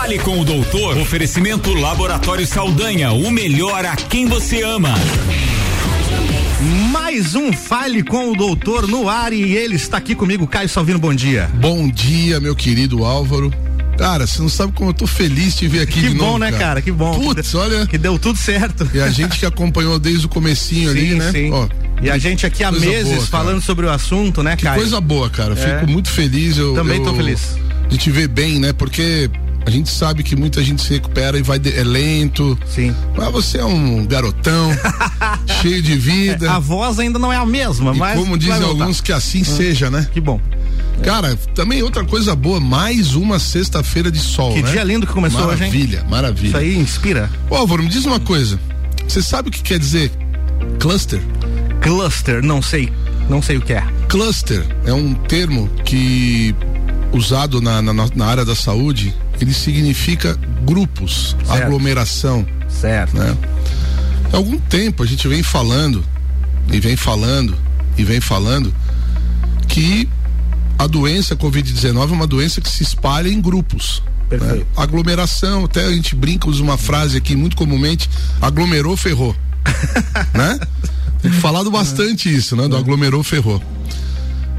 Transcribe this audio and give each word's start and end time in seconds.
Fale 0.00 0.18
com 0.18 0.40
o 0.40 0.44
doutor. 0.46 0.96
Oferecimento 0.96 1.74
Laboratório 1.74 2.46
Saldanha, 2.46 3.12
o 3.12 3.30
melhor 3.30 3.84
a 3.84 3.94
quem 3.94 4.26
você 4.26 4.62
ama. 4.62 4.94
Mais 6.90 7.34
um 7.34 7.52
Fale 7.52 8.02
com 8.02 8.32
o 8.32 8.34
Doutor 8.34 8.88
no 8.88 9.10
ar 9.10 9.34
e 9.34 9.54
ele 9.54 9.76
está 9.76 9.98
aqui 9.98 10.14
comigo, 10.14 10.46
Caio 10.46 10.70
Salvino, 10.70 10.98
bom 10.98 11.12
dia. 11.12 11.50
Bom 11.56 11.86
dia, 11.86 12.40
meu 12.40 12.56
querido 12.56 13.04
Álvaro. 13.04 13.52
Cara, 13.98 14.26
você 14.26 14.40
não 14.40 14.48
sabe 14.48 14.72
como 14.72 14.88
eu 14.88 14.94
tô 14.94 15.06
feliz 15.06 15.54
de 15.56 15.68
ver 15.68 15.82
aqui 15.82 16.00
que 16.00 16.08
de 16.08 16.14
bom, 16.14 16.24
novo. 16.24 16.38
né, 16.38 16.52
cara? 16.52 16.80
Que 16.80 16.90
bom. 16.90 17.20
Putz, 17.20 17.50
que 17.50 17.56
olha. 17.58 17.86
Que 17.86 17.98
deu 17.98 18.18
tudo 18.18 18.38
certo. 18.38 18.88
E 18.94 19.00
a 19.00 19.10
gente 19.10 19.38
que 19.38 19.44
acompanhou 19.44 19.98
desde 19.98 20.24
o 20.24 20.30
comecinho 20.30 20.90
sim, 20.94 20.98
ali, 20.98 21.14
né? 21.14 21.30
Sim. 21.30 21.50
Ó, 21.52 21.68
e 22.00 22.08
a 22.08 22.16
gente 22.16 22.46
aqui 22.46 22.64
há 22.64 22.72
meses 22.72 23.12
boa, 23.12 23.26
falando 23.26 23.60
sobre 23.60 23.84
o 23.84 23.90
assunto, 23.90 24.42
né, 24.42 24.56
que 24.56 24.62
Caio? 24.62 24.80
Coisa 24.80 24.98
boa, 24.98 25.28
cara. 25.28 25.52
É. 25.52 25.80
Fico 25.80 25.92
muito 25.92 26.08
feliz. 26.08 26.56
Eu, 26.56 26.72
Também 26.72 26.96
eu, 26.96 27.04
tô 27.04 27.12
feliz. 27.12 27.58
De 27.90 27.98
te 27.98 28.10
ver 28.10 28.28
bem, 28.28 28.58
né? 28.58 28.72
Porque 28.72 29.28
a 29.70 29.72
gente 29.72 29.88
sabe 29.88 30.24
que 30.24 30.34
muita 30.34 30.62
gente 30.64 30.82
se 30.82 30.94
recupera 30.94 31.38
e 31.38 31.42
vai 31.42 31.56
de, 31.56 31.72
é 31.78 31.84
lento. 31.84 32.58
Sim. 32.66 32.92
Mas 33.16 33.30
você 33.30 33.58
é 33.58 33.64
um 33.64 34.04
garotão, 34.04 34.70
cheio 35.62 35.80
de 35.80 35.96
vida. 35.96 36.46
É, 36.46 36.48
a 36.48 36.58
voz 36.58 36.98
ainda 36.98 37.20
não 37.20 37.32
é 37.32 37.36
a 37.36 37.46
mesma, 37.46 37.94
e 37.94 37.98
mas. 37.98 38.18
Como 38.18 38.36
dizem 38.36 38.64
alguns, 38.64 39.00
que 39.00 39.12
assim 39.12 39.42
ah, 39.42 39.44
seja, 39.44 39.88
né? 39.88 40.08
Que 40.12 40.20
bom. 40.20 40.40
Cara, 41.04 41.36
também 41.54 41.84
outra 41.84 42.04
coisa 42.04 42.34
boa, 42.34 42.58
mais 42.58 43.14
uma 43.14 43.38
sexta-feira 43.38 44.10
de 44.10 44.18
sol. 44.18 44.52
Que 44.54 44.62
né? 44.62 44.72
dia 44.72 44.82
lindo 44.82 45.06
que 45.06 45.12
começou 45.12 45.40
maravilha, 45.40 45.68
hoje? 45.68 45.76
Maravilha, 45.78 46.10
maravilha. 46.10 46.48
Isso 46.48 46.56
aí 46.56 46.76
inspira. 46.76 47.30
Ô, 47.48 47.54
Álvaro, 47.54 47.84
me 47.84 47.88
diz 47.88 48.04
uma 48.04 48.18
coisa. 48.18 48.58
Você 49.06 49.22
sabe 49.22 49.50
o 49.50 49.52
que 49.52 49.62
quer 49.62 49.78
dizer 49.78 50.10
cluster? 50.80 51.20
Cluster, 51.80 52.42
não 52.42 52.60
sei. 52.60 52.92
Não 53.28 53.40
sei 53.40 53.56
o 53.56 53.60
que 53.60 53.72
é. 53.72 53.86
Cluster 54.08 54.66
é 54.84 54.92
um 54.92 55.14
termo 55.14 55.70
que 55.84 56.54
usado 57.12 57.60
na, 57.60 57.80
na, 57.80 57.92
na 57.92 58.26
área 58.26 58.44
da 58.44 58.54
saúde, 58.54 59.14
ele 59.40 59.54
significa 59.54 60.38
grupos, 60.62 61.36
certo. 61.44 61.62
aglomeração. 61.62 62.46
Certo. 62.68 63.16
Né? 63.16 63.36
Há 64.32 64.36
algum 64.36 64.58
tempo 64.58 65.02
a 65.02 65.06
gente 65.06 65.26
vem 65.26 65.42
falando, 65.42 66.04
e 66.70 66.78
vem 66.78 66.96
falando, 66.96 67.56
e 67.96 68.04
vem 68.04 68.20
falando, 68.20 68.72
que 69.66 70.08
a 70.78 70.86
doença 70.86 71.34
Covid-19 71.34 72.10
é 72.10 72.12
uma 72.12 72.26
doença 72.26 72.60
que 72.60 72.70
se 72.70 72.82
espalha 72.82 73.28
em 73.28 73.40
grupos. 73.40 74.02
Perfeito. 74.28 74.58
Né? 74.58 74.66
Aglomeração, 74.76 75.64
até 75.64 75.84
a 75.84 75.92
gente 75.92 76.14
brinca, 76.14 76.48
usa 76.48 76.62
uma 76.62 76.78
frase 76.78 77.16
aqui 77.16 77.34
muito 77.34 77.56
comumente, 77.56 78.08
aglomerou, 78.40 78.96
ferrou. 78.96 79.34
né? 80.34 80.58
Tem 81.22 81.32
falado 81.32 81.70
bastante 81.70 82.34
isso, 82.34 82.56
né? 82.56 82.68
Do 82.68 82.76
aglomerou, 82.76 83.22
ferrou. 83.22 83.62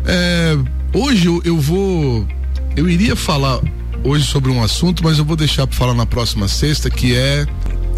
É, 0.06 0.58
hoje 0.94 1.28
eu, 1.28 1.42
eu 1.44 1.60
vou. 1.60 2.28
Eu 2.76 2.90
iria 2.90 3.16
falar 3.16 3.60
hoje 4.04 4.26
sobre 4.26 4.52
um 4.52 4.64
assunto, 4.64 5.04
mas 5.04 5.18
eu 5.18 5.26
vou 5.26 5.36
deixar 5.36 5.68
para 5.68 5.78
falar 5.78 5.94
na 5.94 6.06
próxima 6.06 6.48
sexta, 6.48 6.90
que 6.90 7.16
é 7.16 7.46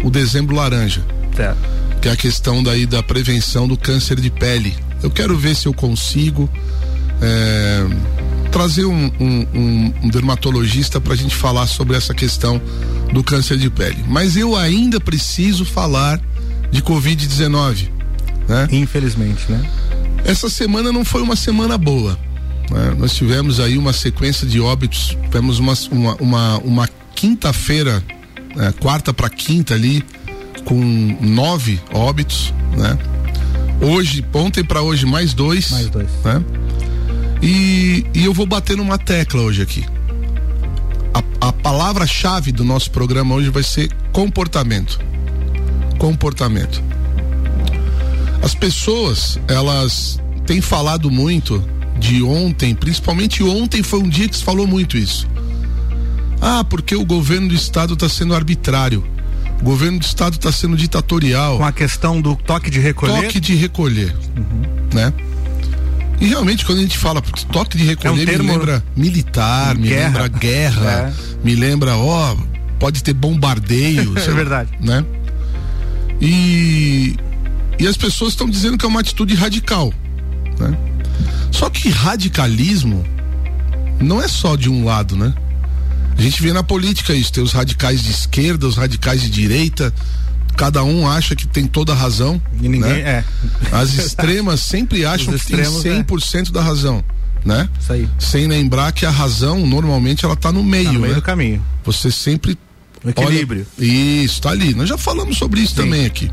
o 0.02 0.10
dezembro 0.10 0.54
laranja. 0.54 1.04
Certo. 1.34 1.58
Que 2.00 2.08
é 2.08 2.12
a 2.12 2.16
questão 2.16 2.62
daí 2.62 2.86
da 2.86 3.02
prevenção 3.02 3.66
do 3.66 3.76
câncer 3.76 4.20
de 4.20 4.30
pele. 4.30 4.76
Eu 5.02 5.10
quero 5.10 5.36
ver 5.36 5.54
se 5.54 5.66
eu 5.66 5.74
consigo 5.74 6.48
é, 7.20 7.86
trazer 8.50 8.84
um, 8.84 9.10
um, 9.18 9.46
um, 9.54 9.94
um 10.04 10.08
dermatologista 10.08 11.00
para 11.00 11.14
a 11.14 11.16
gente 11.16 11.34
falar 11.34 11.66
sobre 11.66 11.96
essa 11.96 12.14
questão 12.14 12.60
do 13.12 13.22
câncer 13.22 13.56
de 13.56 13.70
pele. 13.70 14.04
Mas 14.06 14.36
eu 14.36 14.56
ainda 14.56 15.00
preciso 15.00 15.64
falar 15.64 16.20
de 16.70 16.82
Covid-19. 16.82 17.88
Né? 18.48 18.68
Infelizmente, 18.72 19.50
né? 19.50 19.62
Essa 20.24 20.48
semana 20.48 20.92
não 20.92 21.04
foi 21.04 21.22
uma 21.22 21.36
semana 21.36 21.76
boa. 21.76 22.18
Né? 22.74 22.96
Nós 22.98 23.14
tivemos 23.14 23.60
aí 23.60 23.78
uma 23.78 23.92
sequência 23.92 24.46
de 24.46 24.60
óbitos, 24.60 25.16
tivemos 25.22 25.60
uma, 25.60 25.74
uma, 25.92 26.14
uma, 26.16 26.58
uma 26.58 26.88
quinta-feira, 27.14 28.02
né? 28.56 28.74
quarta 28.80 29.14
para 29.14 29.30
quinta 29.30 29.74
ali, 29.74 30.04
com 30.64 30.80
nove 31.20 31.80
óbitos, 31.92 32.52
né? 32.76 32.98
Hoje, 33.80 34.24
ontem 34.32 34.64
para 34.64 34.82
hoje, 34.82 35.06
mais 35.06 35.34
dois. 35.34 35.70
Mais 35.70 35.88
dois. 35.88 36.08
Né? 36.24 36.44
E, 37.42 38.06
e 38.14 38.24
eu 38.24 38.32
vou 38.32 38.46
bater 38.46 38.76
numa 38.76 38.98
tecla 38.98 39.42
hoje 39.42 39.62
aqui. 39.62 39.84
A, 41.12 41.48
a 41.48 41.52
palavra-chave 41.52 42.50
do 42.50 42.64
nosso 42.64 42.90
programa 42.90 43.34
hoje 43.34 43.50
vai 43.50 43.62
ser 43.62 43.92
comportamento. 44.12 44.98
Comportamento. 45.98 46.82
As 48.42 48.54
pessoas, 48.54 49.38
elas 49.48 50.18
têm 50.46 50.60
falado 50.60 51.10
muito 51.10 51.62
de 51.98 52.22
ontem, 52.22 52.74
principalmente 52.74 53.42
ontem 53.42 53.82
foi 53.82 54.00
um 54.00 54.08
dia 54.08 54.28
que 54.28 54.36
se 54.36 54.44
falou 54.44 54.66
muito 54.66 54.96
isso. 54.96 55.28
Ah, 56.40 56.64
porque 56.64 56.94
o 56.94 57.04
governo 57.04 57.48
do 57.48 57.54
estado 57.54 57.94
está 57.94 58.08
sendo 58.08 58.34
arbitrário. 58.34 59.04
O 59.60 59.64
governo 59.64 59.98
do 59.98 60.04
estado 60.04 60.34
está 60.34 60.52
sendo 60.52 60.76
ditatorial. 60.76 61.58
Com 61.58 61.64
a 61.64 61.72
questão 61.72 62.20
do 62.20 62.36
toque 62.36 62.70
de 62.70 62.80
recolher. 62.80 63.22
Toque 63.22 63.40
de 63.40 63.54
recolher, 63.54 64.14
uhum. 64.36 64.62
né? 64.92 65.12
E 66.20 66.26
realmente 66.26 66.64
quando 66.64 66.78
a 66.78 66.82
gente 66.82 66.98
fala 66.98 67.22
toque 67.50 67.76
de 67.76 67.84
recolher, 67.84 68.20
é 68.20 68.22
um 68.22 68.26
termo... 68.26 68.44
me 68.44 68.50
lembra 68.52 68.84
militar, 68.96 69.74
me 69.74 69.88
guerra. 69.88 70.06
lembra 70.06 70.28
guerra, 70.28 70.90
é. 70.90 71.44
me 71.44 71.54
lembra, 71.54 71.96
ó, 71.96 72.36
pode 72.78 73.02
ter 73.02 73.12
bombardeio. 73.12 74.12
é 74.16 74.30
verdade. 74.32 74.70
Né? 74.80 75.04
E 76.20 77.16
e 77.78 77.86
as 77.86 77.96
pessoas 77.96 78.32
estão 78.32 78.48
dizendo 78.48 78.78
que 78.78 78.84
é 78.84 78.88
uma 78.88 79.00
atitude 79.00 79.34
radical. 79.34 79.92
Né? 80.58 80.76
Só 81.54 81.70
que 81.70 81.88
radicalismo 81.88 83.04
não 84.00 84.20
é 84.20 84.26
só 84.26 84.56
de 84.56 84.68
um 84.68 84.84
lado, 84.84 85.16
né? 85.16 85.32
A 86.18 86.20
gente 86.20 86.42
vê 86.42 86.52
na 86.52 86.64
política 86.64 87.14
isso, 87.14 87.32
tem 87.32 87.44
os 87.44 87.52
radicais 87.52 88.02
de 88.02 88.10
esquerda, 88.10 88.66
os 88.66 88.76
radicais 88.76 89.22
de 89.22 89.30
direita, 89.30 89.94
cada 90.56 90.82
um 90.82 91.08
acha 91.08 91.36
que 91.36 91.46
tem 91.46 91.64
toda 91.64 91.92
a 91.92 91.94
razão. 91.94 92.42
E 92.60 92.68
ninguém 92.68 92.80
né? 92.80 93.00
é. 93.00 93.24
As 93.70 93.94
extremas 93.98 94.62
sempre 94.62 95.06
acham 95.06 95.32
que 95.38 95.46
tem 95.46 95.62
100% 95.62 96.48
é. 96.48 96.52
da 96.52 96.60
razão, 96.60 97.04
né? 97.44 97.68
Isso 97.80 97.92
aí. 97.92 98.08
Sem 98.18 98.48
lembrar 98.48 98.90
que 98.90 99.06
a 99.06 99.10
razão 99.10 99.64
normalmente 99.64 100.24
ela 100.24 100.34
tá 100.34 100.50
no 100.50 100.64
meio, 100.64 100.86
tá 100.86 100.92
no 100.92 101.00
meio 101.00 101.12
né? 101.12 101.20
do 101.20 101.22
caminho. 101.22 101.64
Você 101.84 102.10
sempre 102.10 102.58
o 103.04 103.10
equilíbrio. 103.10 103.64
Olha, 103.78 103.86
isso, 103.86 104.42
tá 104.42 104.50
ali. 104.50 104.74
Nós 104.74 104.88
já 104.88 104.98
falamos 104.98 105.36
sobre 105.36 105.60
isso 105.60 105.76
Sim. 105.76 105.82
também 105.82 106.04
aqui. 106.04 106.28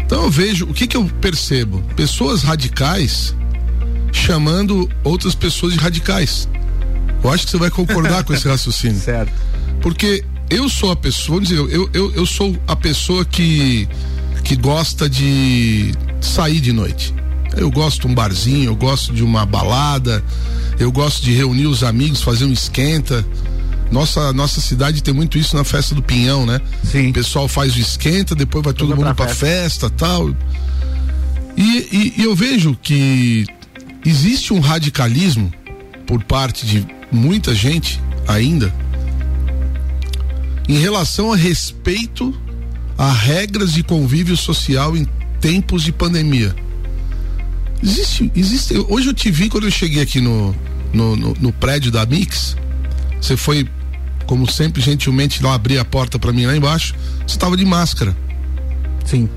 Então 0.00 0.22
eu 0.22 0.30
vejo, 0.30 0.64
o 0.64 0.72
que 0.72 0.86
que 0.86 0.96
eu 0.96 1.04
percebo? 1.20 1.82
Pessoas 1.94 2.42
radicais 2.42 3.36
chamando 4.12 4.88
outras 5.04 5.34
pessoas 5.34 5.72
de 5.72 5.78
radicais. 5.78 6.48
Eu 7.22 7.30
acho 7.30 7.44
que 7.44 7.50
você 7.50 7.58
vai 7.58 7.70
concordar 7.70 8.24
com 8.24 8.32
esse 8.32 8.46
raciocínio. 8.48 9.00
Certo. 9.00 9.32
Porque 9.80 10.24
eu 10.50 10.68
sou 10.68 10.90
a 10.90 10.96
pessoa, 10.96 11.36
vamos 11.38 11.48
dizer, 11.48 11.60
eu, 11.74 11.90
eu, 11.92 12.12
eu 12.12 12.26
sou 12.26 12.56
a 12.66 12.74
pessoa 12.74 13.24
que, 13.24 13.88
que 14.44 14.56
gosta 14.56 15.08
de 15.08 15.92
sair 16.20 16.60
de 16.60 16.72
noite. 16.72 17.14
Eu 17.56 17.70
gosto 17.70 18.02
de 18.02 18.06
um 18.06 18.14
barzinho, 18.14 18.70
eu 18.70 18.76
gosto 18.76 19.12
de 19.12 19.22
uma 19.22 19.44
balada, 19.44 20.22
eu 20.78 20.92
gosto 20.92 21.22
de 21.22 21.32
reunir 21.32 21.66
os 21.66 21.82
amigos, 21.82 22.22
fazer 22.22 22.44
um 22.44 22.52
esquenta. 22.52 23.24
Nossa, 23.90 24.32
nossa 24.32 24.60
cidade 24.60 25.02
tem 25.02 25.14
muito 25.14 25.38
isso 25.38 25.56
na 25.56 25.64
festa 25.64 25.94
do 25.94 26.02
Pinhão, 26.02 26.44
né? 26.44 26.60
Sim. 26.84 27.08
O 27.08 27.12
pessoal 27.12 27.48
faz 27.48 27.74
o 27.74 27.80
esquenta, 27.80 28.34
depois 28.34 28.62
vai 28.64 28.74
todo, 28.74 28.88
todo 28.88 28.96
mundo 28.96 29.14
pra, 29.14 29.26
pra 29.26 29.34
festa. 29.34 29.88
festa 29.88 29.90
tal. 29.90 30.30
E, 31.56 31.88
e, 31.90 32.14
e 32.18 32.24
eu 32.24 32.36
vejo 32.36 32.78
que 32.80 33.46
existe 34.04 34.52
um 34.52 34.60
radicalismo 34.60 35.52
por 36.06 36.22
parte 36.24 36.66
de 36.66 36.86
muita 37.10 37.54
gente 37.54 38.00
ainda 38.26 38.72
em 40.68 40.78
relação 40.78 41.32
a 41.32 41.36
respeito 41.36 42.34
a 42.96 43.12
regras 43.12 43.72
de 43.72 43.82
convívio 43.82 44.36
social 44.36 44.96
em 44.96 45.06
tempos 45.40 45.82
de 45.84 45.92
pandemia. 45.92 46.54
Existe, 47.82 48.30
existe. 48.34 48.74
Hoje 48.88 49.08
eu 49.08 49.14
te 49.14 49.30
vi 49.30 49.48
quando 49.48 49.64
eu 49.64 49.70
cheguei 49.70 50.02
aqui 50.02 50.20
no, 50.20 50.54
no, 50.92 51.16
no, 51.16 51.34
no 51.40 51.52
prédio 51.52 51.92
da 51.92 52.04
Mix. 52.04 52.56
Você 53.20 53.36
foi, 53.36 53.68
como 54.26 54.50
sempre, 54.50 54.82
gentilmente 54.82 55.42
lá 55.42 55.54
abrir 55.54 55.78
a 55.78 55.84
porta 55.84 56.18
para 56.18 56.32
mim 56.32 56.44
lá 56.44 56.56
embaixo. 56.56 56.94
Você 57.20 57.36
estava 57.36 57.56
de 57.56 57.64
máscara. 57.64 58.16
Sim. 59.04 59.28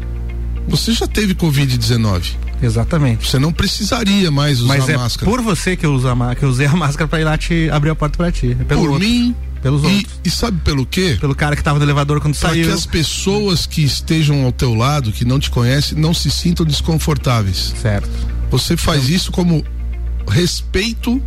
Você 0.67 0.91
já 0.91 1.07
teve 1.07 1.35
Covid-19. 1.35 2.33
Exatamente. 2.61 3.29
Você 3.29 3.39
não 3.39 3.51
precisaria 3.51 4.29
mais 4.29 4.59
usar 4.59 4.67
Mas 4.67 4.89
é 4.89 4.97
máscara. 4.97 5.29
Por 5.29 5.41
você 5.41 5.75
que 5.75 5.85
eu, 5.85 5.93
uso 5.93 6.07
a, 6.07 6.35
que 6.35 6.43
eu 6.43 6.49
usei 6.49 6.67
a 6.67 6.75
máscara 6.75 7.07
para 7.07 7.19
ir 7.19 7.23
lá 7.23 7.37
te 7.37 7.69
abrir 7.69 7.89
a 7.89 7.95
porta 7.95 8.17
para 8.17 8.31
ti. 8.31 8.55
É 8.59 8.63
por 8.63 8.91
outro. 8.91 8.99
mim. 8.99 9.35
Pelos 9.61 9.83
e, 9.83 9.85
outros. 9.85 10.19
E 10.25 10.29
sabe 10.29 10.59
pelo 10.61 10.85
quê? 10.85 11.17
Pelo 11.19 11.35
cara 11.35 11.55
que 11.55 11.63
tava 11.63 11.77
no 11.77 11.85
elevador 11.85 12.19
quando 12.19 12.35
pra 12.35 12.49
saiu. 12.49 12.63
Para 12.63 12.73
que 12.73 12.79
as 12.79 12.85
pessoas 12.85 13.65
que 13.67 13.83
estejam 13.83 14.43
ao 14.43 14.51
teu 14.51 14.73
lado, 14.73 15.11
que 15.11 15.23
não 15.23 15.39
te 15.39 15.51
conhecem, 15.51 15.97
não 15.97 16.13
se 16.13 16.31
sintam 16.31 16.65
desconfortáveis. 16.65 17.73
Certo. 17.79 18.09
Você 18.49 18.75
faz 18.75 19.03
então, 19.03 19.15
isso 19.15 19.31
como 19.31 19.63
respeito 20.27 21.21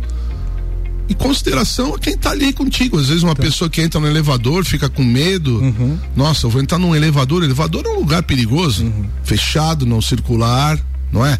e 1.07 1.13
consideração 1.13 1.95
a 1.95 1.99
quem 1.99 2.17
tá 2.17 2.31
ali 2.31 2.51
contigo. 2.51 2.99
Às 2.99 3.07
vezes 3.07 3.23
uma 3.23 3.31
então. 3.31 3.45
pessoa 3.45 3.69
que 3.69 3.81
entra 3.81 3.99
no 3.99 4.07
elevador 4.07 4.65
fica 4.65 4.89
com 4.89 5.03
medo. 5.03 5.59
Uhum. 5.59 5.97
Nossa, 6.15 6.45
eu 6.45 6.49
vou 6.49 6.61
entrar 6.61 6.77
num 6.77 6.95
elevador. 6.95 7.43
Elevador 7.43 7.85
é 7.85 7.89
um 7.89 7.99
lugar 7.99 8.23
perigoso, 8.23 8.83
uhum. 8.83 9.05
fechado, 9.23 9.85
não 9.85 10.01
circular, 10.01 10.79
não 11.15 11.25
é? 11.25 11.39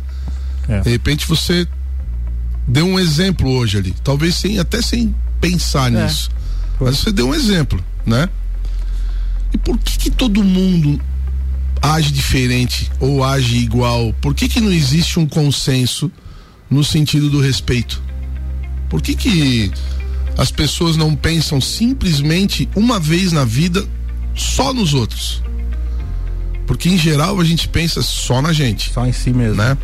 é? 0.69 0.79
De 0.79 0.89
repente 0.89 1.27
você 1.27 1.67
deu 2.65 2.85
um 2.85 2.97
exemplo 2.97 3.49
hoje 3.51 3.77
ali, 3.77 3.93
talvez 4.03 4.35
sem 4.35 4.57
até 4.57 4.81
sem 4.81 5.13
pensar 5.41 5.93
é. 5.93 6.03
nisso. 6.03 6.31
Mas 6.79 6.97
você 6.97 7.11
deu 7.11 7.27
um 7.27 7.35
exemplo, 7.35 7.83
né? 8.05 8.29
E 9.53 9.57
por 9.57 9.77
que, 9.77 9.97
que 9.97 10.09
todo 10.09 10.43
mundo 10.43 10.99
age 11.81 12.11
diferente 12.11 12.91
ou 12.99 13.23
age 13.23 13.57
igual? 13.57 14.13
Por 14.21 14.33
que, 14.33 14.47
que 14.47 14.59
não 14.59 14.71
existe 14.71 15.19
um 15.19 15.27
consenso 15.27 16.11
no 16.69 16.83
sentido 16.83 17.29
do 17.29 17.39
respeito? 17.39 18.01
Por 18.89 19.01
que, 19.01 19.15
que 19.15 19.71
as 20.37 20.51
pessoas 20.51 20.97
não 20.97 21.15
pensam 21.15 21.61
simplesmente 21.61 22.67
uma 22.75 22.99
vez 22.99 23.31
na 23.31 23.45
vida 23.45 23.85
só 24.33 24.73
nos 24.73 24.93
outros? 24.93 25.43
Porque 26.65 26.89
em 26.89 26.97
geral 26.97 27.39
a 27.39 27.43
gente 27.43 27.67
pensa 27.67 28.01
só 28.01 28.41
na 28.41 28.51
gente. 28.51 28.91
Só 28.91 29.05
em 29.05 29.13
si 29.13 29.31
mesmo. 29.31 29.55
Né? 29.55 29.77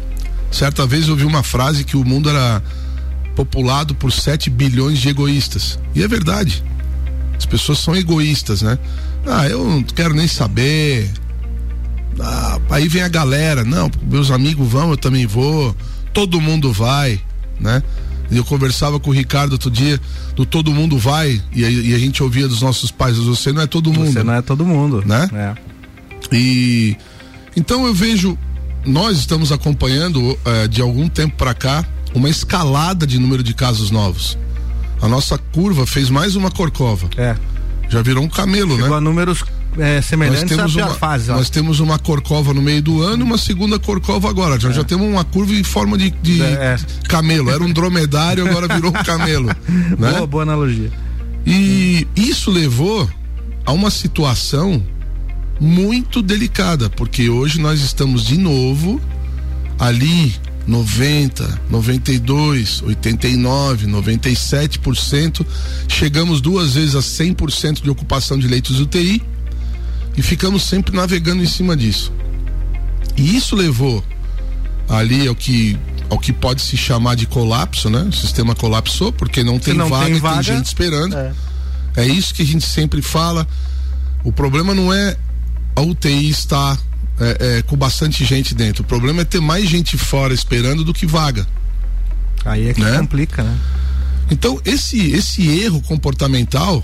Certa 0.52 0.86
vez 0.86 1.06
eu 1.06 1.12
ouvi 1.12 1.26
uma 1.26 1.44
frase 1.44 1.84
que 1.84 1.96
o 1.96 2.04
mundo 2.04 2.30
era 2.30 2.62
populado 3.36 3.96
por 3.96 4.12
7 4.12 4.50
bilhões 4.50 5.00
de 5.00 5.10
egoístas. 5.10 5.80
E 5.96 6.04
é 6.04 6.08
verdade. 6.08 6.64
As 7.38 7.46
pessoas 7.46 7.80
são 7.80 7.96
egoístas, 7.96 8.62
né? 8.62 8.78
Ah, 9.26 9.48
eu 9.48 9.64
não 9.68 9.82
quero 9.84 10.14
nem 10.14 10.28
saber. 10.28 11.10
Ah, 12.20 12.60
aí 12.70 12.88
vem 12.88 13.02
a 13.02 13.08
galera, 13.08 13.64
não, 13.64 13.90
meus 14.04 14.30
amigos 14.30 14.68
vão, 14.68 14.92
eu 14.92 14.98
também 14.98 15.26
vou. 15.26 15.76
Todo 16.14 16.42
mundo 16.42 16.72
vai, 16.72 17.20
né? 17.60 17.82
Eu 18.30 18.44
conversava 18.46 19.00
com 19.00 19.10
o 19.10 19.14
Ricardo 19.14 19.54
outro 19.54 19.70
dia, 19.70 20.00
do 20.36 20.46
todo 20.46 20.72
mundo 20.72 20.98
vai, 20.98 21.42
e 21.54 21.66
a, 21.66 21.70
e 21.70 21.94
a 21.94 22.00
gente 22.00 22.24
ouvia 22.24 22.48
dos 22.48 22.62
nossos 22.62 22.90
pais, 22.90 23.18
você 23.18 23.52
não 23.52 23.62
é 23.62 23.68
todo 23.68 23.92
mundo. 23.92 24.12
Você 24.12 24.24
não 24.24 24.34
é 24.34 24.42
todo 24.42 24.66
mundo. 24.66 25.04
Né? 25.06 25.30
É. 25.34 25.71
E 26.32 26.96
então 27.56 27.86
eu 27.86 27.94
vejo, 27.94 28.38
nós 28.86 29.18
estamos 29.18 29.52
acompanhando 29.52 30.38
eh, 30.46 30.68
de 30.68 30.82
algum 30.82 31.10
tempo 31.10 31.36
para 31.36 31.54
cá 31.54 31.86
uma 32.14 32.30
escalada 32.30 33.06
de 33.06 33.20
número 33.20 33.44
de 33.44 33.54
casos 33.54 33.92
novos. 33.92 34.38
A 35.02 35.08
nossa 35.08 35.38
curva 35.38 35.86
fez 35.86 36.10
mais 36.10 36.36
uma 36.36 36.52
corcova. 36.52 37.10
É. 37.18 37.36
Já 37.90 38.02
virou 38.02 38.24
um 38.24 38.30
camelo, 38.30 38.76
Chegou 38.76 38.90
né? 38.90 38.98
a 38.98 39.02
números 39.02 39.44
é, 39.78 40.02
semelhantes 40.02 40.58
nós 40.58 40.74
temos 40.74 40.76
uma, 40.76 40.96
fase. 40.96 41.32
Nós 41.32 41.50
temos 41.50 41.80
uma 41.80 41.98
corcova 41.98 42.54
no 42.54 42.62
meio 42.62 42.82
do 42.82 43.02
ano 43.02 43.24
e 43.24 43.26
uma 43.26 43.38
segunda 43.38 43.80
corcova 43.80 44.30
agora. 44.30 44.60
Já, 44.60 44.70
é. 44.70 44.74
já 44.74 44.84
temos 44.84 45.08
uma 45.08 45.24
curva 45.24 45.54
em 45.54 45.64
forma 45.64 45.98
de, 45.98 46.10
de 46.10 46.42
é. 46.42 46.78
camelo. 47.08 47.50
Era 47.50 47.64
um 47.64 47.72
dromedário, 47.72 48.48
agora 48.48 48.68
virou 48.68 48.90
um 48.90 49.04
camelo. 49.04 49.48
né? 49.98 50.12
Boa, 50.12 50.28
boa 50.28 50.44
analogia. 50.44 50.92
E 51.46 52.06
isso 52.16 52.52
levou 52.52 53.10
a 53.66 53.72
uma 53.72 53.90
situação 53.90 54.84
muito 55.62 56.24
delicada, 56.24 56.90
porque 56.90 57.30
hoje 57.30 57.62
nós 57.62 57.82
estamos 57.82 58.26
de 58.26 58.36
novo 58.36 59.00
ali 59.78 60.34
90, 60.68 61.62
92, 61.70 62.82
89, 62.82 63.88
97%, 63.88 65.46
chegamos 65.88 66.42
duas 66.42 66.74
vezes 66.74 66.96
a 66.96 67.00
100% 67.00 67.84
de 67.84 67.90
ocupação 67.92 68.40
de 68.40 68.48
leitos 68.48 68.80
UTI 68.80 69.22
e 70.18 70.22
ficamos 70.24 70.64
sempre 70.64 70.96
navegando 70.96 71.44
em 71.44 71.48
cima 71.48 71.78
disso. 71.78 72.12
E 73.16 73.36
isso 73.36 73.56
levou 73.56 74.04
ali 74.90 75.28
ao 75.28 75.36
que 75.36 75.78
ao 76.10 76.20
que 76.20 76.34
pode 76.34 76.62
se 76.62 76.76
chamar 76.76 77.16
de 77.16 77.26
colapso, 77.26 77.90
né? 77.90 78.02
O 78.02 78.12
sistema 78.12 78.54
colapsou 78.54 79.14
porque 79.14 79.44
não 79.44 79.58
tem 79.58 79.74
não 79.74 79.88
vaga, 79.88 80.08
tem, 80.08 80.20
vaga, 80.20 80.44
tem 80.44 80.56
gente 80.58 80.66
esperando. 80.66 81.16
É. 81.16 81.34
é 81.96 82.06
isso 82.06 82.34
que 82.34 82.42
a 82.42 82.46
gente 82.46 82.66
sempre 82.66 83.02
fala. 83.02 83.48
O 84.22 84.32
problema 84.32 84.76
não 84.76 84.92
é 84.92 85.16
a 85.76 85.82
UTI 85.82 86.30
estar 86.30 86.78
é, 87.20 87.58
é, 87.58 87.62
com 87.62 87.76
bastante 87.78 88.26
gente 88.26 88.56
dentro. 88.56 88.84
O 88.84 88.86
problema 88.86 89.22
é 89.22 89.26
ter 89.26 89.40
mais 89.40 89.70
gente 89.70 89.98
fora 89.98 90.34
esperando 90.34 90.84
do 90.84 90.94
que 90.94 91.06
vaga. 91.06 91.46
Aí 92.46 92.70
é 92.70 92.74
que 92.74 92.82
né? 92.82 92.98
complica, 92.98 93.44
né? 93.44 93.58
Então, 94.30 94.60
esse, 94.66 95.12
esse 95.12 95.48
erro 95.48 95.82
comportamental, 95.82 96.84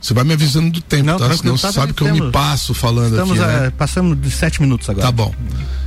você 0.00 0.14
vai 0.14 0.24
me 0.24 0.32
avisando 0.32 0.70
do 0.70 0.80
tempo, 0.80 1.04
Não, 1.04 1.18
tá? 1.18 1.36
Senão 1.36 1.56
você 1.56 1.66
tá 1.66 1.72
sabe 1.72 1.92
que 1.92 2.02
eu 2.02 2.14
me 2.14 2.30
passo 2.30 2.72
falando 2.72 3.10
Estamos 3.10 3.40
aqui. 3.40 3.52
Né? 3.52 3.66
A, 3.66 3.70
passamos 3.72 4.20
de 4.20 4.30
sete 4.30 4.62
minutos 4.62 4.88
agora. 4.88 5.06
Tá 5.06 5.12
bom. 5.12 5.34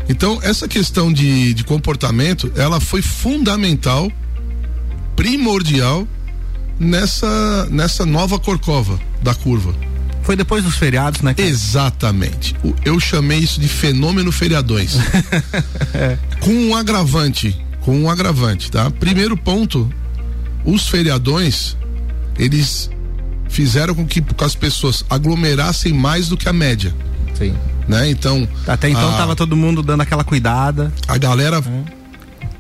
Então, 0.08 0.40
essa 0.44 0.68
questão 0.68 1.12
de, 1.12 1.54
de 1.54 1.64
comportamento, 1.64 2.52
ela 2.56 2.80
foi 2.80 3.02
fundamental, 3.02 4.12
primordial 5.16 6.08
nessa, 6.80 7.68
nessa 7.72 8.06
nova 8.06 8.38
corcova 8.38 9.00
da 9.24 9.34
curva. 9.34 9.74
Foi 10.26 10.36
depois 10.36 10.64
dos 10.64 10.76
feriados, 10.76 11.22
né? 11.22 11.36
Cara? 11.36 11.48
Exatamente. 11.48 12.56
Eu 12.84 13.00
chamei 13.00 13.38
isso 13.38 13.62
de 13.62 13.68
fenômeno 13.68 14.32
feriadões. 14.32 14.96
é. 15.94 16.18
Com 16.40 16.52
um 16.52 16.76
agravante, 16.76 17.56
com 17.82 17.96
um 17.96 18.10
agravante, 18.10 18.72
tá? 18.72 18.90
Primeiro 18.90 19.38
ponto, 19.38 19.88
os 20.66 20.88
feriadões, 20.88 21.78
eles 22.40 22.90
fizeram 23.48 23.94
com 23.94 24.04
que 24.04 24.24
as 24.44 24.56
pessoas 24.56 25.06
aglomerassem 25.12 25.94
mais 25.94 26.28
do 26.28 26.36
que 26.36 26.50
a 26.50 26.54
média. 26.54 26.94
Sim. 27.36 27.54
Né? 27.88 28.10
Então. 28.10 28.50
Até 28.66 28.90
então 28.90 29.14
a, 29.14 29.18
tava 29.18 29.36
todo 29.36 29.56
mundo 29.56 29.84
dando 29.84 30.02
aquela 30.02 30.24
cuidada. 30.24 30.92
A 31.08 31.20
galera. 31.20 31.58
É. 31.58 32.06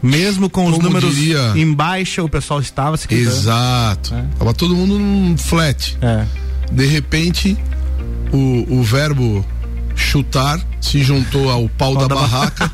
Mesmo 0.03 0.51
com 0.51 0.67
os 0.67 0.77
números 0.77 1.15
diria, 1.15 1.53
em 1.55 1.73
baixa, 1.73 2.21
o 2.21 2.29
pessoal 2.29 2.59
estava 2.59 2.95
se 2.95 3.07
cuidando. 3.07 3.33
Exato. 3.33 4.13
É. 4.13 4.23
Tava 4.37 4.53
todo 4.53 4.75
mundo 4.75 4.99
num 4.99 5.35
flat. 5.35 5.97
É 5.99 6.44
de 6.75 6.85
repente 6.85 7.57
o, 8.31 8.79
o 8.79 8.83
verbo 8.83 9.45
chutar 9.95 10.59
se 10.81 11.01
juntou 11.01 11.49
ao 11.49 11.69
pau 11.69 11.95
da, 11.95 12.07
da, 12.07 12.15
barraca. 12.15 12.71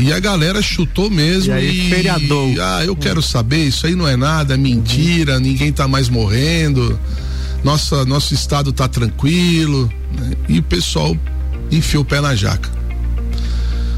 e 0.00 0.12
a 0.12 0.20
galera 0.20 0.60
chutou 0.60 1.10
mesmo 1.10 1.52
e, 1.52 1.56
aí, 1.56 1.86
e 1.86 1.90
feriadou. 1.90 2.54
ah 2.60 2.84
eu 2.84 2.94
quero 2.94 3.22
saber 3.22 3.64
isso 3.64 3.86
aí 3.86 3.94
não 3.94 4.06
é 4.06 4.16
nada 4.16 4.54
é 4.54 4.56
mentira 4.56 5.40
ninguém 5.40 5.72
tá 5.72 5.88
mais 5.88 6.08
morrendo 6.08 6.98
nossa 7.64 8.04
nosso 8.04 8.34
estado 8.34 8.72
tá 8.72 8.86
tranquilo 8.86 9.90
né? 10.12 10.32
e 10.48 10.58
o 10.58 10.62
pessoal 10.62 11.16
enfiou 11.70 12.02
o 12.02 12.06
pé 12.06 12.20
na 12.20 12.34
jaca. 12.34 12.70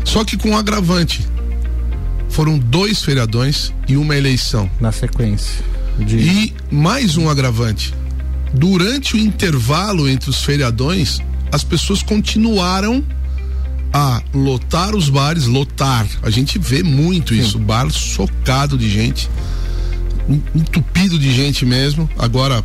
Só 0.04 0.24
que 0.24 0.36
com 0.36 0.50
um 0.50 0.56
agravante 0.56 1.26
foram 2.28 2.58
dois 2.58 3.02
feriadões 3.02 3.72
e 3.88 3.96
uma 3.96 4.16
eleição. 4.16 4.70
Na 4.80 4.92
sequência 4.92 5.64
de... 5.98 6.16
e 6.16 6.54
mais 6.70 7.16
um 7.16 7.28
agravante 7.28 7.92
durante 8.52 9.16
o 9.16 9.18
intervalo 9.18 10.08
entre 10.08 10.30
os 10.30 10.42
feriadões, 10.42 11.20
as 11.52 11.62
pessoas 11.64 12.02
continuaram 12.02 13.04
a 13.92 14.22
lotar 14.34 14.94
os 14.94 15.08
bares, 15.08 15.46
lotar. 15.46 16.06
A 16.22 16.30
gente 16.30 16.58
vê 16.58 16.82
muito 16.82 17.34
Sim. 17.34 17.40
isso, 17.40 17.58
bar 17.58 17.90
socado 17.90 18.76
de 18.76 18.90
gente, 18.90 19.30
entupido 20.54 21.18
de 21.18 21.32
gente 21.32 21.64
mesmo. 21.64 22.08
Agora 22.18 22.62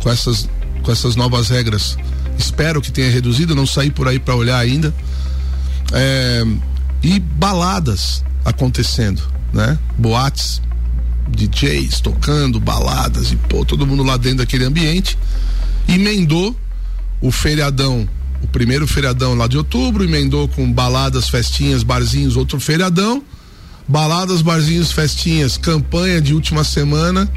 com 0.00 0.10
essas 0.10 0.48
com 0.82 0.92
essas 0.92 1.16
novas 1.16 1.48
regras, 1.48 1.96
espero 2.38 2.82
que 2.82 2.92
tenha 2.92 3.10
reduzido, 3.10 3.54
não 3.54 3.66
saí 3.66 3.90
por 3.90 4.06
aí 4.06 4.18
para 4.18 4.34
olhar 4.34 4.58
ainda. 4.58 4.94
É, 5.92 6.44
e 7.02 7.18
baladas 7.18 8.22
acontecendo, 8.44 9.22
né? 9.52 9.78
Boates 9.96 10.60
DJs 11.28 12.00
tocando, 12.00 12.60
baladas 12.60 13.32
e 13.32 13.36
pô, 13.36 13.64
todo 13.64 13.86
mundo 13.86 14.02
lá 14.02 14.16
dentro 14.16 14.38
daquele 14.38 14.64
ambiente. 14.64 15.18
Emendou 15.88 16.56
o 17.20 17.30
feriadão, 17.30 18.08
o 18.42 18.46
primeiro 18.46 18.86
feriadão 18.86 19.34
lá 19.34 19.46
de 19.46 19.56
outubro, 19.56 20.04
emendou 20.04 20.48
com 20.48 20.70
baladas, 20.70 21.28
festinhas, 21.28 21.82
barzinhos, 21.82 22.36
outro 22.36 22.60
feriadão. 22.60 23.22
Baladas, 23.86 24.40
barzinhos, 24.40 24.92
festinhas, 24.92 25.58
campanha 25.58 26.18
de 26.18 26.32
última 26.32 26.64
semana, 26.64 27.30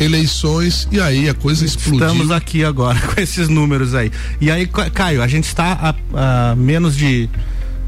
eleições 0.00 0.88
e 0.90 0.98
aí 0.98 1.28
a 1.28 1.34
coisa 1.34 1.66
explodiu. 1.66 2.06
Estamos 2.06 2.30
aqui 2.30 2.64
agora 2.64 2.98
com 3.12 3.20
esses 3.20 3.48
números 3.48 3.94
aí. 3.94 4.10
E 4.40 4.50
aí, 4.50 4.66
Caio, 4.66 5.22
a 5.22 5.28
gente 5.28 5.44
está 5.44 5.94
a, 6.14 6.50
a 6.52 6.56
menos 6.56 6.96
de 6.96 7.28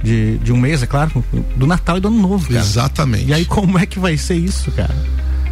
de, 0.05 0.37
de 0.37 0.53
um 0.53 0.59
mês, 0.59 0.83
é 0.83 0.87
claro, 0.87 1.25
do 1.57 1.67
Natal 1.67 1.97
e 1.97 2.01
do 2.01 2.09
Ano 2.09 2.21
Novo, 2.21 2.47
cara. 2.47 2.61
Exatamente. 2.61 3.25
E 3.25 3.33
aí 3.33 3.47
como 3.47 3.79
é 3.79 3.87
que 3.87 3.99
vai 3.99 4.19
ser 4.19 4.37
isso, 4.37 4.71
cara? 4.73 4.95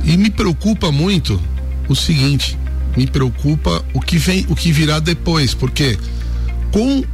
E 0.05 0.17
me 0.17 0.31
preocupa 0.31 0.91
muito 0.91 1.41
o 1.89 1.95
seguinte, 1.95 2.59
me 2.97 3.07
preocupa 3.07 3.85
o 3.93 4.01
que 4.01 4.19
vem, 4.19 4.47
o 4.49 4.55
que 4.55 4.73
virá 4.73 4.99
depois, 4.99 5.55
porque 5.55 5.99
com 6.73 7.05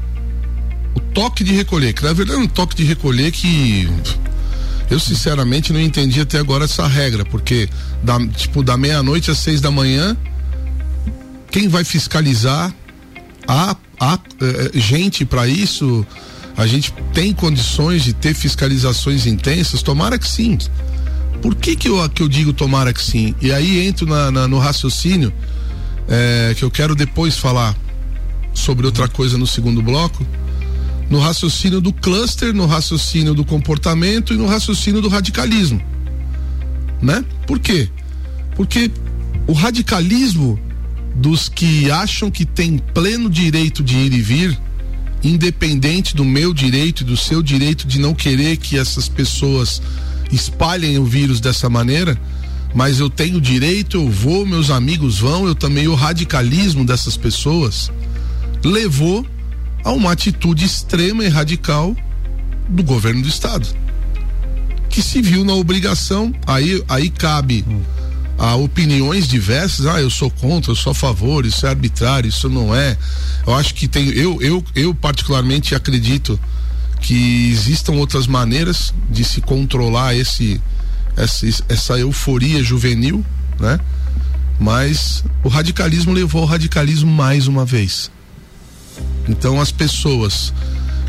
o 0.95 1.00
toque 1.12 1.45
de 1.45 1.52
recolher, 1.52 1.92
que 1.92 2.02
na 2.02 2.12
verdade 2.12 2.38
é 2.38 2.42
um 2.42 2.49
toque 2.49 2.76
de 2.76 2.85
recolher 2.85 3.30
que 3.30 3.88
eu 4.90 4.99
sinceramente 4.99 5.73
não 5.73 5.80
entendi 5.80 6.21
até 6.21 6.38
agora 6.38 6.64
essa 6.64 6.87
regra, 6.87 7.25
porque 7.25 7.68
da, 8.02 8.18
tipo 8.28 8.62
da 8.62 8.76
meia-noite 8.76 9.30
às 9.30 9.38
seis 9.38 9.61
da 9.61 9.71
manhã, 9.71 10.16
quem 11.50 11.68
vai 11.68 11.85
fiscalizar? 11.85 12.73
Há, 13.47 13.76
há 13.99 14.18
eh, 14.40 14.71
gente 14.78 15.25
para 15.25 15.47
isso? 15.47 16.07
A 16.57 16.66
gente 16.66 16.92
tem 17.12 17.33
condições 17.33 18.02
de 18.02 18.12
ter 18.12 18.35
fiscalizações 18.35 19.26
intensas? 19.26 19.83
Tomara 19.83 20.18
que 20.18 20.28
sim. 20.28 20.59
Por 21.42 21.54
que 21.54 21.76
que 21.76 21.88
eu, 21.88 22.09
que 22.09 22.23
eu 22.23 22.28
digo 22.28 22.52
tomara 22.52 22.92
que 22.92 23.02
sim? 23.02 23.35
E 23.40 23.52
aí 23.52 23.87
entro 23.87 24.07
na, 24.07 24.30
na, 24.30 24.49
no 24.49 24.59
raciocínio 24.59 25.33
é, 26.09 26.54
que 26.57 26.64
eu 26.64 26.71
quero 26.71 26.95
depois 26.95 27.37
falar 27.37 27.76
sobre 28.52 28.87
outra 28.87 29.09
coisa 29.09 29.38
no 29.38 29.47
segundo 29.47 29.80
bloco. 29.83 30.26
No 31.09 31.21
raciocínio 31.21 31.80
do 31.80 31.92
cluster, 31.92 32.52
no 32.52 32.66
raciocínio 32.66 33.33
do 33.33 33.45
comportamento 33.45 34.35
e 34.35 34.37
no 34.37 34.47
raciocínio 34.47 35.00
do 35.00 35.09
radicalismo. 35.09 35.80
Né? 37.00 37.25
Por 37.47 37.59
quê? 37.59 37.88
Porque 38.57 38.90
o 39.47 39.52
radicalismo 39.52 40.59
dos 41.14 41.49
que 41.49 41.90
acham 41.90 42.30
que 42.30 42.45
tem 42.45 42.78
pleno 42.78 43.30
direito 43.30 43.83
de 43.83 43.97
ir 43.97 44.12
e 44.12 44.21
vir, 44.21 44.59
independente 45.23 46.14
do 46.14 46.25
meu 46.25 46.52
direito 46.52 47.02
e 47.02 47.04
do 47.04 47.16
seu 47.16 47.42
direito 47.42 47.87
de 47.87 47.99
não 47.99 48.14
querer 48.14 48.57
que 48.57 48.78
essas 48.78 49.09
pessoas 49.09 49.80
espalhem 50.30 50.99
o 50.99 51.04
vírus 51.04 51.40
dessa 51.40 51.68
maneira, 51.68 52.18
mas 52.75 53.00
eu 53.00 53.08
tenho 53.08 53.40
direito, 53.40 53.97
eu 53.97 54.11
vou, 54.11 54.44
meus 54.44 54.70
amigos 54.70 55.18
vão, 55.18 55.47
eu 55.47 55.54
também 55.54 55.88
o 55.88 55.94
radicalismo 55.94 56.85
dessas 56.85 57.16
pessoas 57.16 57.90
levou 58.64 59.26
a 59.85 59.92
uma 59.92 60.12
atitude 60.12 60.64
extrema 60.64 61.25
e 61.25 61.28
radical 61.28 61.97
do 62.68 62.82
governo 62.82 63.23
do 63.23 63.28
estado, 63.28 63.66
que 64.90 65.02
se 65.02 65.23
viu 65.23 65.44
na 65.44 65.54
obrigação, 65.54 66.35
aí 66.47 66.82
aí 66.88 67.08
cabe 67.08 67.64
a 68.38 68.54
opiniões 68.54 69.26
diversas, 69.26 69.87
ah, 69.87 70.00
eu 70.00 70.11
sou 70.11 70.30
contra, 70.30 70.70
eu 70.70 70.76
sou 70.76 70.92
a 70.92 70.94
favor, 70.94 71.44
isso 71.44 71.66
é 71.66 71.70
arbitrário, 71.70 72.28
isso 72.28 72.49
não 72.49 72.75
é. 72.75 72.97
Eu 73.47 73.54
acho 73.54 73.75
que 73.75 73.88
tem, 73.88 74.08
eu 74.11 74.40
eu 74.42 74.62
eu 74.75 74.94
particularmente 74.94 75.75
acredito 75.75 76.38
que 77.00 77.50
existam 77.50 77.93
outras 77.93 78.26
maneiras 78.26 78.93
de 79.11 79.25
se 79.25 79.40
controlar 79.40 80.14
esse 80.14 80.61
essa, 81.17 81.47
essa 81.69 81.99
euforia 81.99 82.62
juvenil, 82.62 83.25
né? 83.59 83.78
Mas 84.61 85.25
o 85.43 85.49
radicalismo 85.49 86.12
levou 86.12 86.43
ao 86.43 86.47
radicalismo 86.47 87.11
mais 87.11 87.47
uma 87.47 87.64
vez. 87.64 88.11
Então 89.28 89.61
as 89.61 89.71
pessoas 89.71 90.52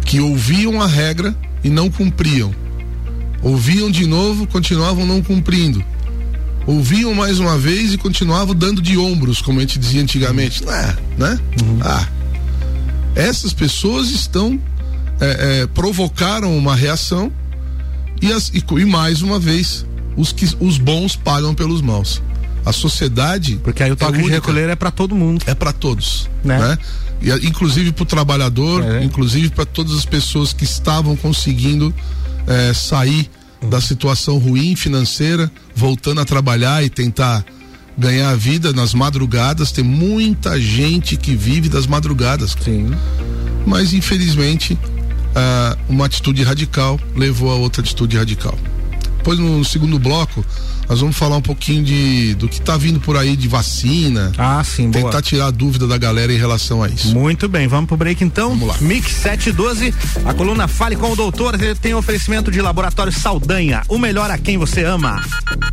que 0.05 0.19
ouviam 0.19 0.81
a 0.81 0.88
regra 0.88 1.36
e 1.63 1.69
não 1.69 1.89
cumpriam, 1.89 2.53
ouviam 3.41 3.89
de 3.89 4.05
novo, 4.05 4.48
continuavam 4.48 5.05
não 5.05 5.22
cumprindo. 5.22 5.84
Ouviam 6.65 7.15
mais 7.15 7.39
uma 7.39 7.58
vez 7.58 7.93
e 7.93 7.98
continuavam 7.98 8.53
dando 8.53 8.81
de 8.81 8.96
ombros, 8.98 9.41
como 9.41 9.58
a 9.58 9.62
gente 9.62 9.79
dizia 9.79 10.01
antigamente. 10.01 10.63
É, 10.67 10.96
né? 11.17 11.39
Uhum. 11.63 11.79
Ah. 11.81 12.08
Essas 13.15 13.53
pessoas 13.53 14.12
estão 14.12 14.60
é, 15.19 15.61
é, 15.61 15.67
provocaram 15.67 16.57
uma 16.57 16.75
reação 16.75 17.31
e, 18.21 18.31
as, 18.31 18.49
e, 18.49 18.63
e 18.77 18.85
mais 18.85 19.21
uma 19.21 19.39
vez 19.39 19.85
os 20.15 20.31
que 20.31 20.47
os 20.59 20.77
bons 20.77 21.15
pagam 21.15 21.53
pelos 21.53 21.81
maus. 21.81 22.21
A 22.65 22.73
sociedade. 22.73 23.59
Porque 23.63 23.81
aí 23.81 23.91
o 23.91 23.95
toque 23.95 24.19
é 24.19 24.21
de 24.21 24.29
recolher 24.29 24.69
é 24.69 24.75
para 24.75 24.91
todo 24.91 25.15
mundo. 25.15 25.43
É 25.47 25.55
para 25.55 25.71
todos. 25.71 26.29
Né? 26.43 26.59
né? 26.59 26.77
E, 27.21 27.47
inclusive 27.47 27.91
para 27.91 28.03
o 28.03 28.05
trabalhador, 28.05 28.83
é. 28.83 29.03
inclusive 29.03 29.49
para 29.49 29.65
todas 29.65 29.93
as 29.93 30.05
pessoas 30.05 30.51
que 30.51 30.65
estavam 30.65 31.15
conseguindo 31.15 31.93
é, 32.45 32.73
sair 32.73 33.29
uhum. 33.61 33.69
da 33.69 33.79
situação 33.79 34.38
ruim 34.38 34.75
financeira, 34.75 35.49
voltando 35.73 36.19
a 36.19 36.25
trabalhar 36.25 36.83
e 36.83 36.89
tentar 36.89 37.45
ganhar 37.97 38.29
a 38.29 38.35
vida 38.35 38.73
nas 38.73 38.93
madrugadas. 38.93 39.71
Tem 39.71 39.83
muita 39.83 40.59
gente 40.59 41.15
que 41.15 41.35
vive 41.35 41.69
das 41.69 41.88
madrugadas. 41.88 42.55
Sim. 42.61 42.91
Mas 43.65 43.93
infelizmente, 43.93 44.77
uh, 45.29 45.77
uma 45.88 46.05
atitude 46.05 46.43
radical 46.43 47.00
levou 47.15 47.51
a 47.51 47.55
outra 47.55 47.81
atitude 47.81 48.17
radical. 48.17 48.57
Depois 49.17 49.38
no 49.38 49.63
segundo 49.65 50.00
bloco, 50.00 50.45
nós 50.88 51.01
vamos 51.01 51.15
falar 51.17 51.36
um 51.38 51.41
pouquinho 51.41 51.83
de 51.83 52.33
do 52.36 52.48
que 52.48 52.59
está 52.59 52.77
vindo 52.77 53.00
por 53.00 53.17
aí 53.17 53.36
de 53.36 53.48
vacina. 53.48 54.31
Ah, 54.38 54.63
sim, 54.63 54.89
Tentar 54.89 55.09
boa. 55.09 55.21
tirar 55.21 55.48
a 55.48 55.51
dúvida 55.51 55.86
da 55.86 55.98
galera 55.98 56.33
em 56.33 56.38
relação 56.38 56.81
a 56.81 56.88
isso. 56.88 57.13
Muito 57.13 57.48
bem, 57.50 57.67
vamos 57.67 57.88
pro 57.88 57.98
break 57.98 58.24
então. 58.24 58.50
Vamos 58.50 58.67
lá. 58.69 58.75
Mix 58.79 59.12
712, 59.12 59.93
a 60.25 60.33
coluna 60.33 60.67
Fale 60.67 60.95
com 60.95 61.12
o 61.12 61.15
Doutor, 61.15 61.62
ele 61.62 61.75
tem 61.75 61.93
oferecimento 61.93 62.50
de 62.50 62.62
Laboratório 62.62 63.12
Saldanha, 63.12 63.83
o 63.89 64.00
melhor 64.00 64.31
a 64.31 64.38
quem 64.38 64.57
você 64.57 64.83
ama. 64.83 65.21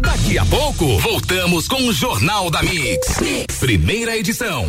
Daqui 0.00 0.38
a 0.38 0.44
pouco, 0.44 0.98
voltamos 0.98 1.68
com 1.68 1.88
o 1.88 1.92
Jornal 1.92 2.50
da 2.50 2.62
mix. 2.62 3.20
mix. 3.20 3.56
Primeira 3.58 4.16
edição. 4.16 4.68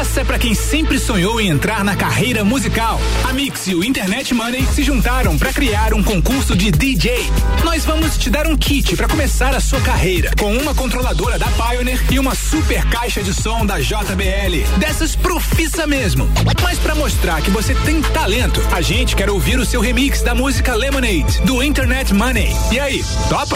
Essa 0.00 0.22
é 0.22 0.24
para 0.24 0.38
quem 0.38 0.54
sempre 0.54 0.98
sonhou 0.98 1.38
em 1.38 1.50
entrar 1.50 1.84
na 1.84 1.94
carreira 1.94 2.42
musical. 2.42 2.98
A 3.28 3.34
Mix 3.34 3.66
e 3.66 3.74
o 3.74 3.84
Internet 3.84 4.32
Money 4.32 4.64
se 4.64 4.82
juntaram 4.82 5.36
para 5.36 5.52
criar 5.52 5.92
um 5.92 6.02
concurso 6.02 6.56
de 6.56 6.70
DJ. 6.70 7.30
Nós 7.62 7.84
vamos 7.84 8.16
te 8.16 8.30
dar 8.30 8.46
um 8.46 8.56
kit 8.56 8.96
para 8.96 9.06
começar 9.06 9.54
a 9.54 9.60
sua 9.60 9.78
carreira, 9.82 10.30
com 10.38 10.56
uma 10.56 10.74
controladora 10.74 11.38
da 11.38 11.48
Pioneer 11.48 12.02
e 12.10 12.18
uma 12.18 12.34
super 12.34 12.82
caixa 12.86 13.22
de 13.22 13.34
som 13.34 13.66
da 13.66 13.78
JBL. 13.78 14.78
Dessas 14.78 15.14
profissa 15.14 15.86
mesmo. 15.86 16.26
Mas 16.62 16.78
para 16.78 16.94
mostrar 16.94 17.42
que 17.42 17.50
você 17.50 17.74
tem 17.74 18.00
talento, 18.00 18.66
a 18.72 18.80
gente 18.80 19.14
quer 19.14 19.28
ouvir 19.28 19.58
o 19.58 19.66
seu 19.66 19.82
remix 19.82 20.22
da 20.22 20.34
música 20.34 20.74
Lemonade, 20.74 21.42
do 21.44 21.62
Internet 21.62 22.14
Money. 22.14 22.56
E 22.72 22.80
aí, 22.80 23.04
topa? 23.28 23.54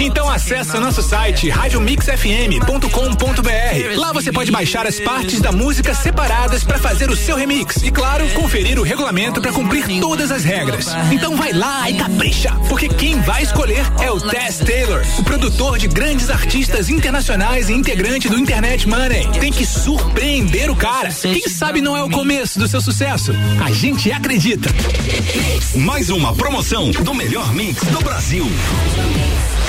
Então 0.00 0.30
acessa 0.30 0.78
nosso 0.78 1.02
site 1.02 1.48
radiomixfm.com.br. 1.48 3.96
Lá 3.96 4.12
você 4.12 4.32
pode 4.32 4.50
baixar 4.50 4.86
as 4.86 5.00
partes 5.00 5.40
da 5.40 5.50
música 5.50 5.94
separadas 5.94 6.64
para 6.64 6.78
fazer 6.78 7.10
o 7.10 7.16
seu 7.16 7.36
remix 7.36 7.76
e 7.82 7.90
claro, 7.90 8.28
conferir 8.30 8.78
o 8.78 8.82
regulamento 8.82 9.40
para 9.40 9.52
cumprir 9.52 10.00
todas 10.00 10.30
as 10.30 10.44
regras. 10.44 10.86
Então 11.10 11.36
vai 11.36 11.52
lá 11.52 11.90
e 11.90 11.94
capricha, 11.94 12.52
porque 12.68 12.88
quem 12.88 13.20
vai 13.20 13.42
escolher 13.42 13.84
é 14.00 14.10
o 14.10 14.20
Tess 14.20 14.58
Taylor, 14.58 15.04
o 15.18 15.24
produtor 15.24 15.78
de 15.78 15.88
grandes 15.88 16.30
artistas 16.30 16.88
internacionais 16.88 17.68
e 17.68 17.72
integrante 17.72 18.28
do 18.28 18.38
Internet 18.38 18.88
Money. 18.88 19.28
Tem 19.40 19.52
que 19.52 19.66
surpreender 19.66 20.70
o 20.70 20.76
cara. 20.76 21.10
Quem 21.10 21.48
sabe 21.48 21.80
não 21.80 21.96
é 21.96 22.02
o 22.02 22.10
começo 22.10 22.58
do 22.58 22.68
seu 22.68 22.80
sucesso? 22.80 23.32
A 23.64 23.72
gente 23.72 24.12
acredita. 24.12 24.68
Mais 25.74 26.10
uma 26.10 26.34
promoção 26.34 26.90
do 26.90 27.14
melhor 27.14 27.52
mix 27.52 27.82
do 27.84 28.00
Brasil. 28.00 28.46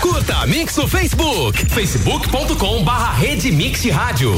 Curta 0.00 0.36
a 0.36 0.46
Mix 0.46 0.76
no 0.76 0.86
Facebook, 0.86 1.66
facebook.com 1.66 2.84
barra 2.84 3.12
Rede 3.12 3.50
Mix 3.50 3.84
Rádio. 3.86 4.34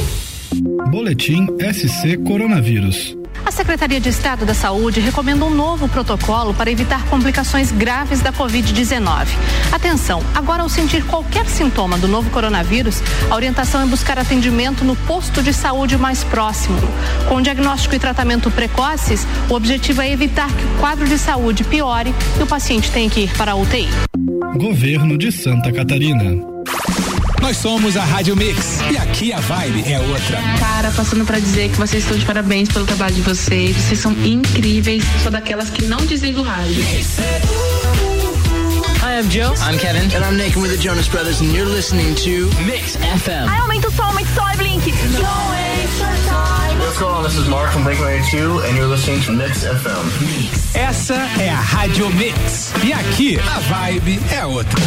Boletim 0.90 1.46
SC 1.72 2.16
Coronavírus. 2.24 3.16
A 3.44 3.50
Secretaria 3.50 4.00
de 4.00 4.08
Estado 4.08 4.44
da 4.44 4.54
Saúde 4.54 4.98
recomenda 5.00 5.44
um 5.44 5.50
novo 5.50 5.88
protocolo 5.88 6.52
para 6.54 6.70
evitar 6.70 7.04
complicações 7.06 7.70
graves 7.70 8.20
da 8.20 8.32
Covid-19. 8.32 9.28
Atenção, 9.70 10.22
agora 10.34 10.62
ao 10.62 10.68
sentir 10.68 11.04
qualquer 11.04 11.46
sintoma 11.46 11.98
do 11.98 12.08
novo 12.08 12.30
coronavírus, 12.30 13.02
a 13.30 13.34
orientação 13.34 13.82
é 13.82 13.86
buscar 13.86 14.18
atendimento 14.18 14.84
no 14.84 14.96
posto 14.96 15.42
de 15.42 15.52
saúde 15.52 15.96
mais 15.96 16.24
próximo. 16.24 16.78
Com 17.28 17.40
diagnóstico 17.40 17.94
e 17.94 17.98
tratamento 17.98 18.50
precoces, 18.50 19.26
o 19.48 19.54
objetivo 19.54 20.02
é 20.02 20.10
evitar 20.10 20.48
que 20.48 20.64
o 20.64 20.80
quadro 20.80 21.06
de 21.06 21.18
saúde 21.18 21.62
piore 21.64 22.14
e 22.38 22.42
o 22.42 22.46
paciente 22.46 22.90
tenha 22.90 23.08
que 23.08 23.20
ir 23.20 23.36
para 23.36 23.52
a 23.52 23.56
UTI. 23.56 23.88
Governo 24.56 25.18
de 25.18 25.30
Santa 25.30 25.70
Catarina. 25.70 26.24
Nós 27.42 27.58
somos 27.58 27.96
a 27.96 28.04
Rádio 28.04 28.34
Mix 28.34 28.80
e 28.90 28.96
aqui 28.96 29.32
a 29.32 29.38
vibe 29.38 29.84
é 29.86 30.00
outra. 30.00 30.40
Cara, 30.58 30.90
passando 30.90 31.24
para 31.24 31.38
dizer 31.38 31.70
que 31.70 31.76
vocês 31.76 32.02
estão 32.02 32.18
de 32.18 32.24
parabéns 32.24 32.68
pelo 32.68 32.86
trabalho 32.86 33.14
de 33.14 33.20
vocês. 33.20 33.76
Vocês 33.76 34.00
são 34.00 34.12
incríveis. 34.24 35.04
Sou 35.22 35.30
daquelas 35.30 35.68
que 35.70 35.84
não 35.84 35.98
desliga 36.06 36.40
o 36.40 36.42
rádio. 36.42 36.82
Hi, 39.02 39.20
I'm 39.20 39.30
Joe. 39.30 39.54
I'm 39.58 39.78
Kevin. 39.78 40.10
And 40.16 40.24
I'm 40.24 40.36
Nick. 40.36 40.58
We're 40.58 40.74
the 40.74 40.82
Jonas 40.82 41.08
Brothers, 41.08 41.40
and 41.40 41.52
you're 41.52 41.68
listening 41.68 42.14
to 42.16 42.50
Mix 42.64 42.96
FM. 42.96 43.48
Ai, 43.48 43.58
aumenta 43.60 43.88
o 43.88 43.92
som, 43.92 44.02
aumenta 44.04 44.30
o 44.30 44.34
som, 44.34 44.56
Blink. 44.56 44.92
What's 46.86 46.98
going 46.98 47.14
on? 47.14 47.24
This 47.24 47.36
is 47.36 47.48
Mark 47.48 47.72
from 47.72 47.82
Blink-182 47.84 48.68
and 48.68 48.76
you're 48.76 48.86
listening 48.86 49.20
to 49.22 49.32
Mix 49.32 49.64
FM. 49.64 50.76
Essa 50.76 51.14
é 51.40 51.50
a 51.50 51.60
Rádio 51.60 52.08
Mix. 52.14 52.72
E 52.84 52.92
aqui 52.92 53.38
a 53.38 53.58
vibe 53.60 54.20
é 54.32 54.46
outra. 54.46 54.78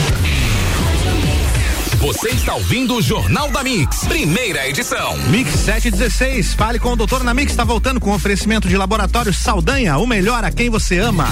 Você 1.97 2.29
está 2.29 2.55
ouvindo 2.55 2.95
o 2.95 3.01
Jornal 3.01 3.51
da 3.51 3.61
Mix, 3.61 4.05
primeira 4.05 4.67
edição. 4.69 5.17
Mix 5.27 5.51
716, 5.51 6.53
fale 6.53 6.79
com 6.79 6.93
o 6.93 6.95
doutor 6.95 7.23
na 7.25 7.33
Mix, 7.33 7.51
está 7.51 7.65
voltando 7.65 7.99
com 7.99 8.13
oferecimento 8.13 8.69
de 8.69 8.77
laboratório 8.77 9.33
Saldanha, 9.33 9.97
o 9.97 10.07
melhor 10.07 10.43
a 10.45 10.51
quem 10.51 10.69
você 10.69 10.99
ama. 10.99 11.27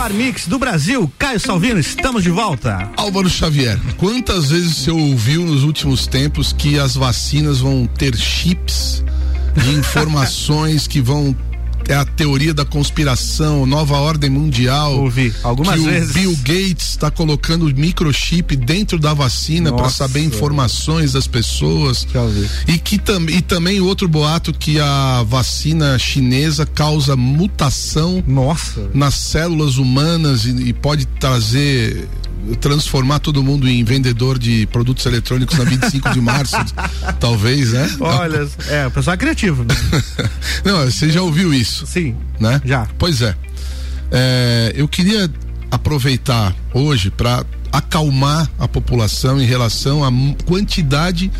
Melhor 0.00 0.12
mix 0.14 0.46
do 0.46 0.58
Brasil, 0.58 1.12
Caio 1.18 1.38
Salvino, 1.38 1.78
estamos 1.78 2.22
de 2.22 2.30
volta. 2.30 2.90
Álvaro 2.96 3.28
Xavier, 3.28 3.78
quantas 3.98 4.50
vezes 4.50 4.76
você 4.76 4.90
ouviu 4.90 5.44
nos 5.44 5.62
últimos 5.62 6.06
tempos 6.06 6.54
que 6.54 6.78
as 6.78 6.94
vacinas 6.94 7.58
vão 7.58 7.86
ter 7.86 8.16
chips 8.16 9.04
de 9.54 9.72
informações 9.76 10.86
que 10.86 11.02
vão 11.02 11.36
é 11.90 11.96
a 11.96 12.04
teoria 12.04 12.54
da 12.54 12.64
conspiração, 12.64 13.66
nova 13.66 13.96
ordem 13.98 14.30
mundial. 14.30 14.96
Ouvi 14.98 15.34
algumas 15.42 15.78
que 15.80 15.86
vezes. 15.86 16.10
O 16.10 16.14
Bill 16.14 16.36
Gates 16.36 16.90
está 16.90 17.10
colocando 17.10 17.64
microchip 17.74 18.54
dentro 18.56 18.98
da 18.98 19.12
vacina 19.12 19.72
para 19.72 19.88
saber 19.88 20.22
informações 20.22 21.12
das 21.12 21.26
pessoas. 21.26 22.06
E 22.68 22.78
que 22.78 22.98
tam, 22.98 23.28
e 23.28 23.42
também 23.42 23.80
outro 23.80 24.08
boato 24.08 24.52
que 24.52 24.78
a 24.78 25.24
vacina 25.26 25.98
chinesa 25.98 26.64
causa 26.64 27.16
mutação 27.16 28.22
Nossa. 28.26 28.90
nas 28.94 29.14
células 29.14 29.76
humanas 29.76 30.44
e, 30.44 30.50
e 30.50 30.72
pode 30.72 31.06
trazer 31.06 32.08
transformar 32.60 33.18
todo 33.18 33.42
mundo 33.42 33.68
em 33.68 33.82
vendedor 33.84 34.38
de 34.38 34.66
produtos 34.66 35.04
eletrônicos 35.06 35.56
na 35.58 35.64
25 35.64 36.10
de 36.10 36.20
março, 36.20 36.56
talvez, 37.20 37.72
né? 37.72 37.90
Olha, 38.00 38.48
é, 38.68 38.86
o 38.86 38.90
pessoal 38.90 39.14
é 39.14 39.16
criativo. 39.16 39.64
Né? 39.64 39.74
Não, 40.64 40.84
você 40.84 41.10
já 41.10 41.22
ouviu 41.22 41.52
isso, 41.52 41.86
Sim, 41.86 42.16
né? 42.38 42.60
já. 42.64 42.86
Pois 42.98 43.22
é. 43.22 43.34
É, 44.10 44.72
eu 44.74 44.88
queria 44.88 45.30
aproveitar 45.70 46.54
hoje 46.74 47.10
para 47.10 47.44
acalmar 47.72 48.50
a 48.58 48.66
população 48.66 49.40
em 49.40 49.46
relação 49.46 50.04
à 50.04 50.10
quantidade 50.44 51.30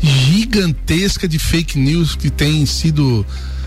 gigantesca 0.00 1.26
de 1.26 1.38
fake 1.38 1.78
news 1.78 2.14
que 2.14 2.30
tem 2.30 2.64
sido 2.64 3.26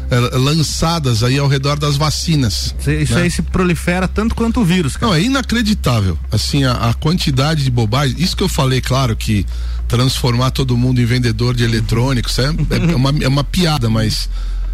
eh, 0.10 0.38
lançadas 0.38 1.24
aí 1.24 1.38
ao 1.38 1.48
redor 1.48 1.78
das 1.78 1.96
vacinas. 1.96 2.76
Isso 2.80 3.14
né? 3.16 3.22
aí 3.22 3.32
se 3.32 3.42
prolifera 3.42 4.08
tanto 4.08 4.36
quanto 4.36 4.62
o 4.62 4.66
vírus, 4.66 4.96
cara. 4.96 5.12
Não, 5.12 5.18
é 5.18 5.22
inacreditável. 5.22 6.18
Assim, 6.32 6.64
a, 6.64 6.74
a 6.90 6.94
quantidade 6.94 7.64
de 7.64 7.72
bobagem. 7.72 8.16
Isso 8.20 8.36
que 8.36 8.44
eu 8.44 8.50
falei, 8.50 8.82
claro, 8.82 9.16
que 9.16 9.46
transformar 9.88 10.52
todo 10.52 10.78
mundo 10.78 11.02
em 11.02 11.06
vendedor 11.06 11.56
de 11.56 11.64
eletrônicos 11.64 12.38
é, 12.40 12.46
é 12.46 12.96
uma, 12.96 13.14
é 13.22 13.28
uma 13.28 13.44
piada, 13.44 13.90
mas, 13.90 14.30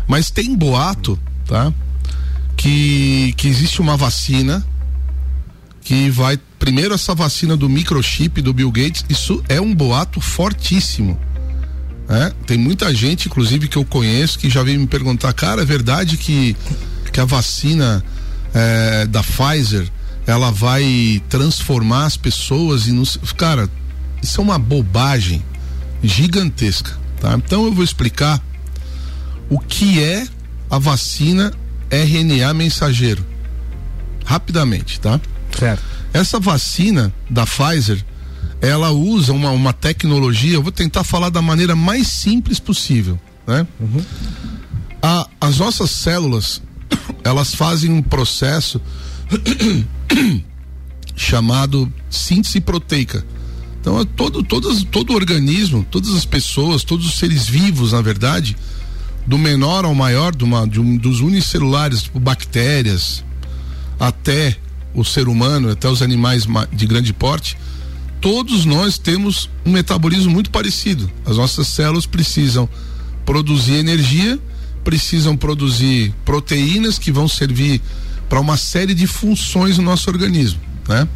mas 0.07 0.31
tem 0.31 0.55
boato, 0.55 1.19
tá? 1.45 1.73
Que, 2.55 3.33
que 3.37 3.47
existe 3.47 3.81
uma 3.81 3.95
vacina 3.95 4.65
que 5.81 6.09
vai. 6.09 6.37
Primeiro, 6.57 6.93
essa 6.93 7.15
vacina 7.15 7.55
do 7.55 7.69
microchip 7.69 8.41
do 8.41 8.53
Bill 8.53 8.71
Gates, 8.71 9.05
isso 9.09 9.41
é 9.47 9.61
um 9.61 9.73
boato 9.73 10.19
fortíssimo. 10.19 11.17
Né? 12.09 12.33
Tem 12.47 12.57
muita 12.57 12.93
gente, 12.93 13.27
inclusive, 13.27 13.67
que 13.67 13.77
eu 13.77 13.85
conheço, 13.85 14.39
que 14.39 14.49
já 14.49 14.63
veio 14.63 14.79
me 14.79 14.87
perguntar, 14.87 15.31
cara, 15.31 15.61
é 15.61 15.65
verdade 15.65 16.17
que, 16.17 16.57
que 17.13 17.19
a 17.19 17.25
vacina 17.25 18.03
eh, 18.53 19.05
da 19.05 19.21
Pfizer 19.21 19.87
ela 20.25 20.51
vai 20.51 21.21
transformar 21.29 22.05
as 22.05 22.17
pessoas 22.17 22.87
e 22.87 22.91
nos. 22.91 23.17
Cara, 23.37 23.69
isso 24.21 24.41
é 24.41 24.43
uma 24.43 24.59
bobagem 24.59 25.43
gigantesca. 26.03 26.97
Tá? 27.19 27.33
Então 27.33 27.65
eu 27.65 27.73
vou 27.73 27.83
explicar 27.83 28.41
o 29.49 29.59
que 29.59 30.01
é 30.03 30.27
a 30.69 30.77
vacina 30.77 31.51
RNA 31.89 32.53
mensageiro. 32.53 33.25
Rapidamente, 34.25 34.99
tá? 34.99 35.19
Certo. 35.57 35.83
Essa 36.13 36.39
vacina 36.39 37.13
da 37.29 37.45
Pfizer, 37.45 38.03
ela 38.61 38.91
usa 38.91 39.31
uma, 39.33 39.51
uma 39.51 39.71
tecnologia, 39.73 40.53
eu 40.55 40.63
vou 40.63 40.71
tentar 40.71 41.03
falar 41.03 41.29
da 41.29 41.41
maneira 41.41 41.75
mais 41.75 42.07
simples 42.07 42.59
possível, 42.59 43.19
né? 43.47 43.65
A- 45.01 45.27
as 45.39 45.57
nossas 45.59 45.89
células, 45.91 46.61
elas 47.23 47.55
fazem 47.55 47.89
um 47.91 48.01
processo 48.01 48.81
chamado 51.15 51.91
síntese 52.09 52.59
proteica. 52.61 53.25
Então, 53.81 53.99
é 53.99 54.05
todo, 54.05 54.43
todas, 54.43 54.83
todo 54.83 55.13
organismo, 55.13 55.85
todas 55.89 56.13
as 56.15 56.25
pessoas, 56.25 56.83
todos 56.83 57.05
os 57.05 57.15
seres 57.17 57.47
vivos, 57.47 57.93
na 57.93 58.01
verdade, 58.01 58.55
do 59.25 59.37
menor 59.37 59.85
ao 59.85 59.95
maior, 59.95 60.35
de 60.35 60.43
uma- 60.43 60.67
de 60.67 60.79
um- 60.81 60.97
dos 60.97 61.21
unicelulares, 61.21 62.03
tipo 62.03 62.19
bactérias, 62.19 63.23
até 63.99 64.57
o 64.93 65.03
ser 65.05 65.27
humano, 65.27 65.69
até 65.69 65.87
os 65.89 66.01
animais 66.01 66.45
ma- 66.45 66.67
de 66.71 66.85
grande 66.85 67.13
porte, 67.13 67.57
todos 68.21 68.65
nós 68.65 68.97
temos 68.97 69.49
um 69.65 69.71
metabolismo 69.71 70.31
muito 70.31 70.49
parecido. 70.49 71.09
As 71.25 71.37
nossas 71.37 71.67
células 71.67 72.05
precisam 72.05 72.67
produzir 73.25 73.75
energia, 73.75 74.39
precisam 74.83 75.37
produzir 75.37 76.13
proteínas 76.25 76.97
que 76.97 77.11
vão 77.11 77.27
servir 77.27 77.81
para 78.27 78.39
uma 78.39 78.57
série 78.57 78.93
de 78.93 79.07
funções 79.07 79.77
no 79.77 79.83
nosso 79.83 80.09
organismo, 80.09 80.59
né? 80.87 81.07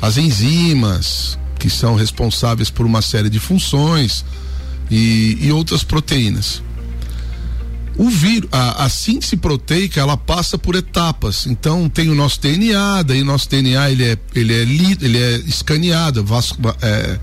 As 0.00 0.16
enzimas, 0.18 1.38
que 1.58 1.70
são 1.70 1.94
responsáveis 1.94 2.68
por 2.68 2.84
uma 2.84 3.00
série 3.00 3.30
de 3.30 3.38
funções 3.38 4.24
e, 4.90 5.38
e 5.40 5.52
outras 5.52 5.82
proteínas. 5.82 6.62
O 7.98 8.10
vírus, 8.10 8.48
a, 8.52 8.84
a 8.84 8.88
síntese 8.88 9.36
proteica, 9.36 10.00
ela 10.00 10.16
passa 10.16 10.58
por 10.58 10.74
etapas. 10.74 11.46
Então 11.46 11.88
tem 11.88 12.10
o 12.10 12.14
nosso 12.14 12.40
DNA, 12.40 13.02
daí 13.02 13.22
nosso 13.22 13.48
DNA 13.48 13.90
ele 13.90 14.04
é 14.04 14.18
ele 14.34 14.54
é 14.54 14.64
li, 14.64 14.98
ele 15.00 15.18
é 15.18 15.36
escaneado, 15.38 16.22
vasco- 16.24 16.60
é, 16.82 17.18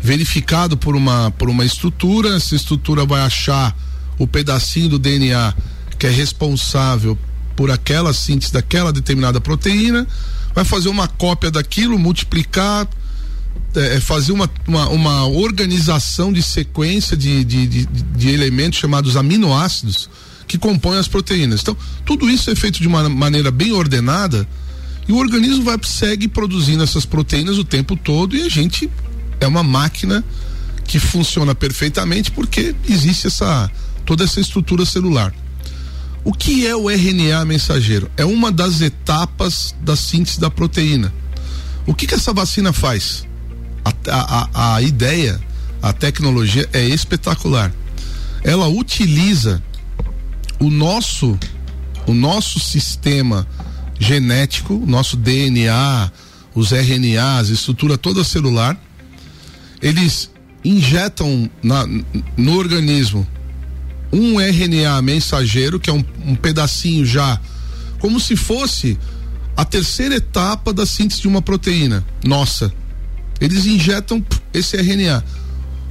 verificado 0.00 0.76
por 0.76 0.94
uma 0.94 1.30
por 1.32 1.48
uma 1.50 1.64
estrutura. 1.64 2.36
Essa 2.36 2.54
estrutura 2.54 3.04
vai 3.04 3.22
achar 3.22 3.76
o 4.18 4.26
pedacinho 4.26 4.88
do 4.90 4.98
DNA 4.98 5.52
que 5.98 6.06
é 6.06 6.10
responsável 6.10 7.18
por 7.56 7.70
aquela 7.70 8.12
síntese 8.12 8.52
daquela 8.52 8.92
determinada 8.92 9.40
proteína, 9.40 10.06
vai 10.54 10.64
fazer 10.64 10.88
uma 10.88 11.06
cópia 11.08 11.50
daquilo, 11.50 11.98
multiplicar, 11.98 12.86
é, 13.76 13.96
é 13.96 14.00
fazer 14.00 14.32
uma, 14.32 14.50
uma, 14.66 14.88
uma 14.88 15.26
organização 15.26 16.32
de 16.32 16.42
sequência 16.42 17.16
de, 17.16 17.44
de, 17.44 17.66
de, 17.66 17.86
de 17.86 18.28
elementos 18.30 18.78
chamados 18.78 19.16
aminoácidos 19.16 20.08
que 20.46 20.58
compõem 20.58 20.98
as 20.98 21.08
proteínas. 21.08 21.62
Então, 21.62 21.76
tudo 22.04 22.28
isso 22.28 22.50
é 22.50 22.54
feito 22.54 22.80
de 22.80 22.86
uma 22.86 23.08
maneira 23.08 23.50
bem 23.50 23.72
ordenada 23.72 24.46
e 25.08 25.12
o 25.12 25.16
organismo 25.16 25.64
vai 25.64 25.78
segue 25.82 26.28
produzindo 26.28 26.82
essas 26.82 27.04
proteínas 27.04 27.58
o 27.58 27.64
tempo 27.64 27.96
todo 27.96 28.36
e 28.36 28.42
a 28.42 28.48
gente 28.48 28.90
é 29.40 29.46
uma 29.46 29.62
máquina 29.62 30.24
que 30.84 30.98
funciona 30.98 31.54
perfeitamente 31.54 32.30
porque 32.30 32.74
existe 32.88 33.26
essa 33.26 33.70
toda 34.04 34.24
essa 34.24 34.40
estrutura 34.40 34.84
celular. 34.84 35.34
O 36.22 36.32
que 36.32 36.66
é 36.66 36.74
o 36.74 36.90
RNA 36.90 37.44
mensageiro? 37.44 38.10
É 38.16 38.24
uma 38.24 38.50
das 38.50 38.80
etapas 38.80 39.74
da 39.82 39.94
síntese 39.94 40.40
da 40.40 40.50
proteína. 40.50 41.12
O 41.86 41.94
que, 41.94 42.06
que 42.06 42.14
essa 42.14 42.32
vacina 42.32 42.72
faz? 42.72 43.26
A, 44.08 44.74
a, 44.74 44.82
ideia, 44.82 45.40
a 45.82 45.92
tecnologia 45.92 46.68
é 46.72 46.84
espetacular. 46.84 47.72
Ela 48.42 48.68
utiliza 48.68 49.62
o 50.58 50.70
nosso, 50.70 51.38
o 52.06 52.14
nosso 52.14 52.60
sistema 52.60 53.46
genético, 53.98 54.82
nosso 54.86 55.16
DNA, 55.16 56.10
os 56.54 56.72
RNAs, 56.72 57.48
estrutura 57.48 57.96
toda 57.96 58.24
celular. 58.24 58.78
Eles 59.80 60.30
injetam 60.64 61.50
na, 61.62 61.86
no 62.36 62.56
organismo 62.56 63.26
um 64.12 64.40
RNA 64.40 65.02
mensageiro, 65.02 65.80
que 65.80 65.90
é 65.90 65.92
um, 65.92 66.04
um 66.24 66.36
pedacinho 66.36 67.04
já, 67.04 67.40
como 67.98 68.20
se 68.20 68.36
fosse 68.36 68.98
a 69.56 69.64
terceira 69.64 70.16
etapa 70.16 70.72
da 70.72 70.86
síntese 70.86 71.22
de 71.22 71.28
uma 71.28 71.42
proteína. 71.42 72.04
Nossa. 72.24 72.72
Eles 73.44 73.66
injetam 73.66 74.24
esse 74.54 74.74
RNA. 74.76 75.22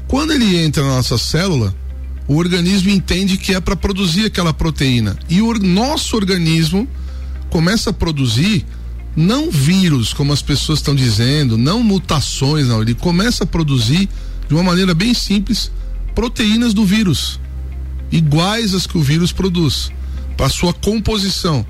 Quando 0.08 0.34
ele 0.34 0.58
entra 0.58 0.82
na 0.84 0.96
nossa 0.96 1.20
célula, 1.20 1.76
o 2.28 2.36
organismo 2.36 2.90
entende 2.90 3.38
que 3.38 3.54
é 3.54 3.60
para 3.60 3.76
produzir 3.76 4.26
aquela 4.26 4.52
proteína. 4.52 5.18
E 5.30 5.40
o 5.40 5.54
nosso 5.60 6.16
organismo 6.16 6.88
começa 7.52 7.92
a 7.92 7.94
produzir 7.94 8.66
não 9.16 9.52
vírus, 9.52 10.14
como 10.14 10.34
as 10.34 10.42
pessoas 10.42 10.80
estão 10.80 10.96
dizendo, 10.96 11.56
não 11.56 11.84
mutações, 11.84 12.68
não. 12.68 12.82
Ele 12.82 12.96
começa 12.96 13.44
a 13.44 13.48
produzir, 13.48 14.10
de 14.48 14.54
uma 14.56 14.64
maneira 14.64 14.96
bem 14.96 15.14
simples, 15.14 15.72
proteínas 16.16 16.74
do 16.74 16.84
vírus 16.84 17.40
iguais 18.12 18.74
às 18.74 18.88
que 18.88 18.98
o 18.98 19.02
vírus 19.02 19.32
produz, 19.32 19.92
para 20.36 20.50
sua 20.50 20.74
composição. 20.74 21.64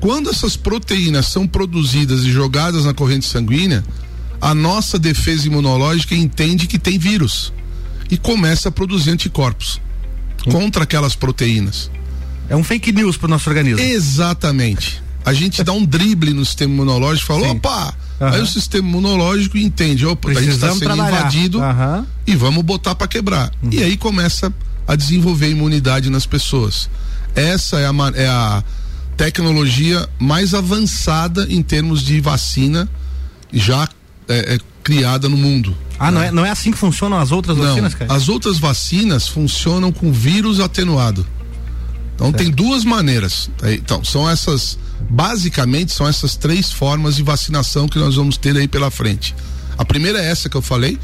Quando 0.00 0.30
essas 0.30 0.56
proteínas 0.56 1.26
são 1.28 1.46
produzidas 1.46 2.24
e 2.24 2.30
jogadas 2.30 2.86
na 2.86 2.94
corrente 2.94 3.26
sanguínea, 3.26 3.84
a 4.42 4.56
nossa 4.56 4.98
defesa 4.98 5.46
imunológica 5.46 6.16
entende 6.16 6.66
que 6.66 6.76
tem 6.76 6.98
vírus 6.98 7.52
e 8.10 8.16
começa 8.18 8.68
a 8.68 8.72
produzir 8.72 9.10
anticorpos 9.10 9.80
contra 10.50 10.82
aquelas 10.82 11.14
proteínas. 11.14 11.88
É 12.48 12.56
um 12.56 12.64
fake 12.64 12.90
news 12.90 13.16
para 13.16 13.26
o 13.26 13.30
nosso 13.30 13.48
organismo. 13.48 13.80
Exatamente. 13.80 15.00
A 15.24 15.32
gente 15.32 15.62
dá 15.62 15.72
um 15.72 15.84
drible 15.84 16.34
no 16.34 16.44
sistema 16.44 16.74
imunológico 16.74 17.24
e 17.24 17.26
fala, 17.36 17.48
Sim. 17.48 17.56
opa! 17.56 17.94
Aham. 18.20 18.34
Aí 18.34 18.42
o 18.42 18.46
sistema 18.46 18.88
imunológico 18.88 19.56
entende, 19.56 20.04
opa, 20.04 20.30
a 20.30 20.34
gente 20.34 20.50
está 20.50 20.66
Precisamos 20.66 20.78
sendo 20.80 20.94
trabalhar. 20.94 21.20
invadido. 21.20 21.60
Uhum. 21.60 22.06
e 22.26 22.34
vamos 22.34 22.64
botar 22.64 22.96
para 22.96 23.06
quebrar. 23.06 23.52
E 23.70 23.80
aí 23.80 23.96
começa 23.96 24.52
a 24.88 24.96
desenvolver 24.96 25.48
imunidade 25.50 26.10
nas 26.10 26.26
pessoas. 26.26 26.90
Essa 27.36 27.78
é 27.78 27.86
a, 27.86 27.92
é 28.16 28.26
a 28.26 28.64
tecnologia 29.16 30.08
mais 30.18 30.52
avançada 30.52 31.46
em 31.48 31.62
termos 31.62 32.02
de 32.02 32.20
vacina 32.20 32.90
já 33.52 33.88
é, 34.32 34.54
é, 34.54 34.58
criada 34.82 35.28
no 35.28 35.36
mundo. 35.36 35.76
Ah, 35.98 36.10
não 36.10 36.22
é, 36.22 36.30
não 36.32 36.44
é 36.44 36.50
assim 36.50 36.72
que 36.72 36.78
funcionam 36.78 37.18
as 37.18 37.30
outras 37.30 37.56
Não, 37.56 37.64
vacinas, 37.66 37.94
cara? 37.94 38.12
as 38.12 38.28
outras 38.28 38.58
vacinas 38.58 39.28
funcionam 39.28 39.92
com 39.92 40.12
vírus 40.12 40.58
atenuado. 40.60 41.24
Então 42.14 42.32
tem 42.32 42.50
duas 42.50 42.84
maneiras. 42.84 43.50
tá? 43.58 43.72
Então, 43.72 44.04
são 44.04 44.28
essas, 44.28 44.78
basicamente 45.10 45.92
são 45.92 46.06
essas 46.06 46.36
três 46.36 46.70
formas 46.72 47.16
de 47.16 47.22
vacinação 47.22 47.88
que 47.88 47.98
nós 47.98 48.16
vamos 48.16 48.36
ter 48.36 48.56
aí 48.56 48.66
pela 48.68 48.90
frente. 48.90 49.34
A 49.78 49.84
primeira 49.84 50.20
é 50.22 50.26
essa 50.30 50.48
que 50.48 50.56
eu 50.56 50.62
falei, 50.62 50.98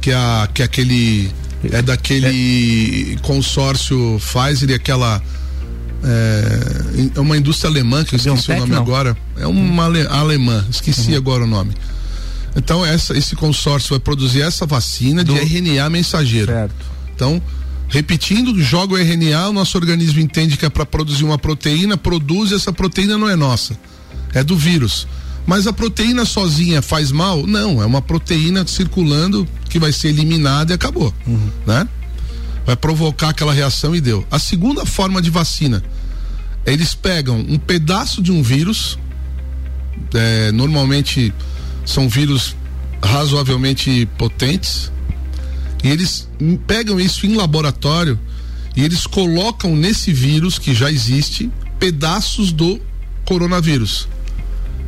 que 0.00 0.10
é, 0.10 0.14
a, 0.14 0.48
que 0.52 0.62
é 0.62 0.64
aquele 0.64 1.30
é 1.70 1.80
daquele 1.80 3.16
consórcio 3.22 4.20
Pfizer 4.20 4.70
e 4.70 4.74
aquela 4.74 5.22
é, 6.04 7.10
é 7.16 7.20
uma 7.20 7.36
indústria 7.36 7.70
alemã 7.70 8.04
que 8.04 8.14
eu 8.14 8.16
esqueci 8.16 8.46
BioNTech, 8.48 8.52
o 8.52 8.60
nome 8.60 8.72
não? 8.74 8.82
agora. 8.82 9.16
É 9.36 9.46
uma 9.46 9.84
ale- 9.84 10.06
alemã, 10.08 10.64
esqueci 10.70 11.14
agora 11.14 11.44
o 11.44 11.46
nome. 11.46 11.72
Então 12.54 12.84
essa, 12.84 13.16
esse 13.16 13.34
consórcio 13.34 13.90
vai 13.90 13.98
produzir 13.98 14.42
essa 14.42 14.66
vacina 14.66 15.24
de 15.24 15.32
RNA 15.32 15.88
mensageiro. 15.90 16.52
Certo. 16.52 16.74
Então, 17.14 17.40
repetindo, 17.88 18.60
joga 18.60 18.94
o 18.94 18.98
RNA, 18.98 19.48
o 19.48 19.52
nosso 19.52 19.76
organismo 19.78 20.20
entende 20.20 20.56
que 20.56 20.66
é 20.66 20.70
para 20.70 20.84
produzir 20.84 21.24
uma 21.24 21.38
proteína, 21.38 21.96
produz 21.96 22.50
e 22.50 22.54
essa 22.54 22.72
proteína 22.72 23.16
não 23.16 23.28
é 23.28 23.36
nossa, 23.36 23.78
é 24.34 24.42
do 24.42 24.56
vírus. 24.56 25.06
Mas 25.46 25.66
a 25.66 25.72
proteína 25.72 26.24
sozinha 26.24 26.80
faz 26.80 27.10
mal? 27.10 27.46
Não, 27.46 27.82
é 27.82 27.86
uma 27.86 28.00
proteína 28.00 28.66
circulando 28.66 29.46
que 29.68 29.78
vai 29.78 29.92
ser 29.92 30.08
eliminada 30.08 30.72
e 30.72 30.74
acabou, 30.74 31.12
né? 31.66 31.88
Vai 32.64 32.76
provocar 32.76 33.30
aquela 33.30 33.52
reação 33.52 33.94
e 33.94 34.00
deu. 34.00 34.24
A 34.30 34.38
segunda 34.38 34.86
forma 34.86 35.20
de 35.20 35.30
vacina, 35.30 35.82
eles 36.64 36.94
pegam 36.94 37.40
um 37.40 37.58
pedaço 37.58 38.22
de 38.22 38.30
um 38.30 38.40
vírus, 38.40 38.96
é, 40.14 40.52
normalmente 40.52 41.34
são 41.84 42.08
vírus 42.08 42.56
razoavelmente 43.02 44.08
potentes, 44.16 44.92
e 45.82 45.88
eles 45.88 46.28
pegam 46.66 47.00
isso 47.00 47.26
em 47.26 47.34
laboratório 47.34 48.18
e 48.76 48.84
eles 48.84 49.06
colocam 49.06 49.74
nesse 49.74 50.12
vírus 50.12 50.58
que 50.58 50.72
já 50.72 50.90
existe 50.90 51.50
pedaços 51.78 52.52
do 52.52 52.80
coronavírus 53.24 54.08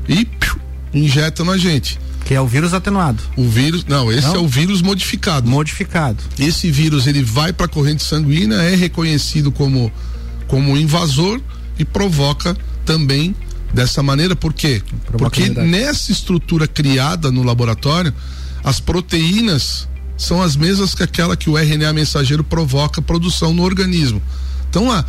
e 0.09 0.25
piu, 0.25 0.57
injetam 0.93 1.45
na 1.45 1.57
gente. 1.57 1.99
Que 2.25 2.35
é 2.35 2.41
o 2.41 2.47
vírus 2.47 2.73
atenuado. 2.73 3.23
O 3.37 3.47
vírus, 3.47 3.85
não, 3.85 4.11
esse 4.11 4.29
Não? 4.29 4.37
é 4.37 4.39
o 4.39 4.49
vírus 4.49 4.81
modificado. 4.81 5.49
Modificado. 5.49 6.23
Esse 6.39 6.71
vírus 6.71 7.07
ele 7.07 7.23
vai 7.23 7.53
para 7.53 7.67
a 7.67 7.69
corrente 7.69 8.03
sanguínea, 8.03 8.57
é 8.57 8.75
reconhecido 8.75 9.53
como 9.53 9.93
como 10.47 10.77
invasor 10.77 11.41
e 11.79 11.85
provoca 11.85 12.57
também 12.85 13.35
dessa 13.75 14.03
maneira. 14.03 14.37
Por 14.37 14.53
quê? 14.53 14.83
Porque 15.19 15.51
nessa 15.51 16.13
estrutura 16.13 16.67
criada 16.67 17.31
no 17.31 17.43
laboratório, 17.43 18.15
as 18.63 18.81
proteínas 18.81 19.89
são 20.17 20.41
as 20.41 20.57
mesmas 20.57 20.95
que 20.95 21.03
aquela 21.03 21.37
que 21.37 21.51
o 21.51 21.59
RNA 21.59 21.93
mensageiro 21.93 22.45
provoca 22.45 23.03
produção 23.03 23.53
no 23.53 23.63
organismo. 23.63 24.23
Então, 24.71 24.91
a, 24.91 25.05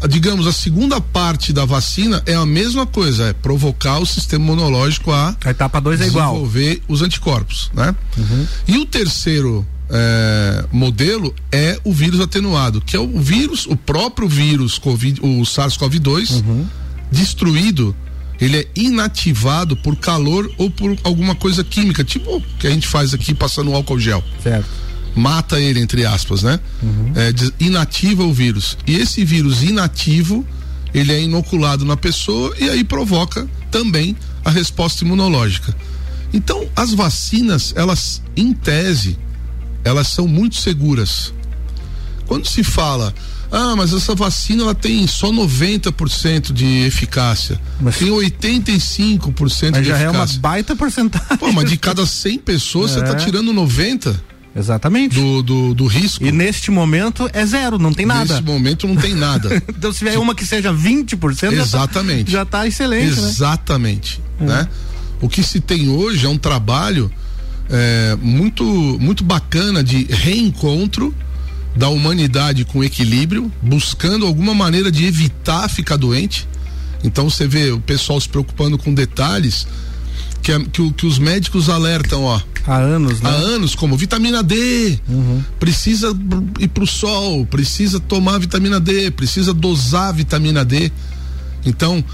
a, 0.00 0.06
digamos, 0.06 0.46
a 0.46 0.52
segunda 0.52 1.00
parte 1.00 1.52
da 1.52 1.64
vacina 1.64 2.22
é 2.26 2.34
a 2.34 2.44
mesma 2.44 2.86
coisa, 2.86 3.28
é 3.28 3.32
provocar 3.32 3.98
o 3.98 4.06
sistema 4.06 4.44
imunológico 4.44 5.10
a 5.10 5.34
A 5.44 5.50
etapa 5.50 5.80
2 5.80 6.02
é 6.02 6.06
igual. 6.06 6.34
Uhum. 6.34 6.42
desenvolver 6.48 6.82
os 6.86 7.02
anticorpos, 7.02 7.70
né? 7.74 7.94
E 8.68 8.76
o 8.76 8.84
terceiro 8.84 9.66
é, 9.88 10.64
modelo 10.70 11.34
é 11.50 11.78
o 11.82 11.92
vírus 11.92 12.20
atenuado, 12.20 12.80
que 12.80 12.94
é 12.96 13.00
o 13.00 13.18
vírus, 13.18 13.66
o 13.66 13.76
próprio 13.76 14.28
vírus 14.28 14.78
COVID, 14.78 15.20
o 15.22 15.42
SARS-CoV-2 15.42 16.42
Uhum. 16.42 16.66
Destruído, 17.12 17.94
ele 18.40 18.56
é 18.58 18.66
inativado 18.74 19.76
por 19.76 19.94
calor 19.96 20.50
ou 20.58 20.68
por 20.70 20.96
alguma 21.04 21.34
coisa 21.34 21.62
química, 21.62 22.02
tipo 22.02 22.36
o 22.36 22.40
que 22.58 22.66
a 22.66 22.70
gente 22.70 22.88
faz 22.88 23.14
aqui 23.14 23.32
passando 23.34 23.72
álcool 23.74 24.00
gel 24.00 24.24
Certo. 24.42 24.66
mata 25.14 25.60
ele, 25.60 25.78
entre 25.78 26.04
aspas, 26.04 26.42
né? 26.42 26.58
É, 27.14 27.32
des- 27.32 27.52
inativa 27.60 28.24
o 28.24 28.32
vírus. 28.32 28.76
E 28.86 28.96
esse 28.96 29.24
vírus 29.24 29.62
inativo, 29.62 30.44
ele 30.92 31.12
é 31.12 31.22
inoculado 31.22 31.84
na 31.84 31.96
pessoa 31.96 32.52
e 32.58 32.68
aí 32.68 32.82
provoca 32.82 33.46
também 33.70 34.16
a 34.44 34.50
resposta 34.50 35.04
imunológica. 35.04 35.72
Então, 36.32 36.66
as 36.74 36.92
vacinas, 36.94 37.72
elas, 37.76 38.22
em 38.36 38.52
tese, 38.52 39.18
elas 39.84 40.08
são 40.08 40.26
muito 40.26 40.56
seguras. 40.56 41.32
Quando 42.26 42.46
se 42.48 42.64
fala, 42.64 43.14
ah, 43.52 43.76
mas 43.76 43.92
essa 43.92 44.14
vacina 44.14 44.62
ela 44.62 44.74
tem 44.74 45.06
só 45.06 45.30
90% 45.30 46.52
de 46.52 46.84
eficácia, 46.86 47.60
Mas- 47.80 47.98
tem 47.98 48.08
85% 48.10 49.70
Mas 49.72 49.82
de 49.82 49.88
já 49.90 49.98
é 49.98 50.10
uma 50.10 50.26
baita 50.40 50.74
porcentagem. 50.74 51.36
Pô, 51.38 51.52
mas 51.52 51.68
de 51.68 51.76
cada 51.76 52.06
100 52.06 52.38
pessoas, 52.38 52.92
você 52.92 53.00
É. 53.00 53.02
tá 53.02 53.14
tirando 53.14 53.52
90 53.52 54.18
Exatamente. 54.56 55.14
do, 55.14 55.42
do, 55.42 55.74
do 55.74 55.86
risco. 55.86 56.24
E 56.24 56.32
neste 56.32 56.70
momento 56.70 57.28
é 57.32 57.44
zero, 57.46 57.78
não 57.78 57.92
tem 57.92 58.04
nada. 58.06 58.34
Nesse 58.34 58.42
momento 58.46 58.86
não 58.88 58.96
tem 58.96 59.14
nada. 59.14 59.62
Então, 59.68 59.92
se 59.92 59.98
tiver 60.00 60.18
uma 60.18 60.34
que 60.34 60.44
seja 60.46 60.72
20%, 60.72 61.50
já 61.52 61.56
tá- 61.56 61.62
Exatamente. 61.62 62.30
já 62.30 62.44
tá 62.44 62.66
excelente, 62.66 63.20
né? 63.20 63.28
Exatamente. 63.28 64.20
Né? 64.40 64.68
O 65.20 65.28
que 65.28 65.42
se 65.42 65.60
tem 65.60 65.88
hoje 65.88 66.26
é 66.26 66.28
um 66.28 66.38
trabalho 66.38 67.10
é, 67.70 68.16
muito, 68.20 68.64
muito 69.00 69.22
bacana 69.24 69.82
de 69.84 70.04
reencontro 70.04 71.14
da 71.76 71.88
humanidade 71.88 72.64
com 72.64 72.84
equilíbrio, 72.84 73.50
buscando 73.62 74.26
alguma 74.26 74.54
maneira 74.54 74.90
de 74.90 75.04
evitar 75.06 75.68
ficar 75.68 75.96
doente. 75.96 76.46
Então 77.02 77.28
você 77.28 77.46
vê 77.46 77.70
o 77.70 77.80
pessoal 77.80 78.20
se 78.20 78.28
preocupando 78.28 78.78
com 78.78 78.94
detalhes 78.94 79.66
que, 80.42 80.58
que, 80.66 80.92
que 80.92 81.06
os 81.06 81.18
médicos 81.18 81.68
alertam, 81.68 82.24
ó. 82.24 82.40
Há 82.66 82.76
anos, 82.76 83.20
né? 83.20 83.30
há 83.30 83.32
anos, 83.32 83.74
como 83.74 83.96
vitamina 83.96 84.42
D, 84.42 84.98
precisa 85.58 86.16
ir 86.60 86.68
pro 86.68 86.86
sol, 86.86 87.44
precisa 87.46 87.98
tomar 87.98 88.38
vitamina 88.38 88.78
D, 88.78 89.10
precisa 89.10 89.52
dosar 89.52 90.12
vitamina 90.14 90.64
D. 90.64 90.92
Então, 91.64 92.04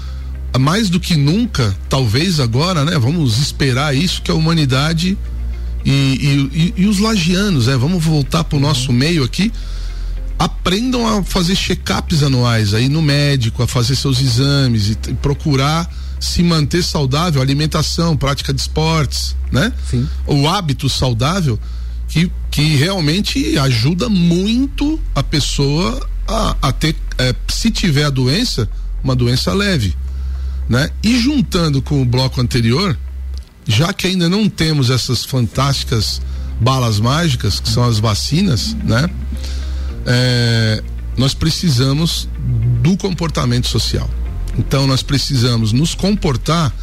mais 0.57 0.89
do 0.89 0.99
que 0.99 1.15
nunca, 1.15 1.75
talvez 1.87 2.39
agora, 2.39 2.83
né? 2.83 2.97
Vamos 2.97 3.37
esperar 3.37 3.95
isso 3.95 4.21
que 4.21 4.31
a 4.31 4.33
humanidade 4.33 5.17
e, 5.85 5.91
e, 5.91 6.59
e- 6.59 6.73
e 6.83 6.85
os 6.87 6.99
lagianos, 6.99 7.67
né? 7.67 7.77
Vamos 7.77 8.03
voltar 8.03 8.43
pro 8.43 8.59
nosso 8.59 8.91
meio 8.93 9.23
aqui. 9.23 9.51
Aprendam 10.37 11.05
a 11.05 11.23
fazer 11.23 11.55
check-ups 11.55 12.23
anuais 12.23 12.73
aí 12.73 12.87
no 12.87 13.01
médico, 13.01 13.61
a 13.61 13.67
fazer 13.67 13.95
seus 13.95 14.21
exames 14.21 14.89
e, 14.89 14.95
t- 14.95 15.13
procurar 15.15 15.89
se 16.19 16.41
manter 16.43 16.81
saudável, 16.83 17.41
alimentação, 17.41 18.15
prática 18.15 18.53
de 18.53 18.61
esportes, 18.61 19.35
né? 19.51 19.71
Sim. 19.89 20.07
O 20.25 20.47
hábito 20.47 20.87
saudável 20.89 21.59
que, 22.07 22.31
que 22.51 22.75
realmente 22.77 23.57
ajuda 23.57 24.07
muito 24.09 24.99
a 25.13 25.21
pessoa 25.23 26.07
a, 26.27 26.55
a 26.61 26.71
ter, 26.71 26.95
eh, 27.17 27.35
se 27.47 27.69
tiver 27.71 28.05
a 28.05 28.09
doença, 28.09 28.69
uma 29.03 29.15
doença 29.15 29.53
leve, 29.53 29.93
né? 30.69 30.89
E 31.03 31.19
juntando 31.19 31.81
com 31.81 32.01
o 32.01 32.05
bloco 32.05 32.39
anterior, 32.41 32.97
já 33.69 33.93
que 33.93 34.07
ainda 34.07 34.27
não 34.27 34.49
temos 34.49 34.89
essas 34.89 35.23
fantásticas 35.23 36.19
balas 36.59 36.99
mágicas, 36.99 37.59
que 37.59 37.69
são 37.69 37.83
as 37.83 37.99
vacinas, 37.99 38.73
né? 38.83 39.07
É, 40.05 40.83
nós 41.15 41.33
precisamos 41.33 42.27
do 42.81 42.97
comportamento 42.97 43.67
social. 43.67 44.09
Então 44.57 44.87
nós 44.87 45.03
precisamos 45.03 45.71
nos 45.71 45.93
comportar 45.93 46.73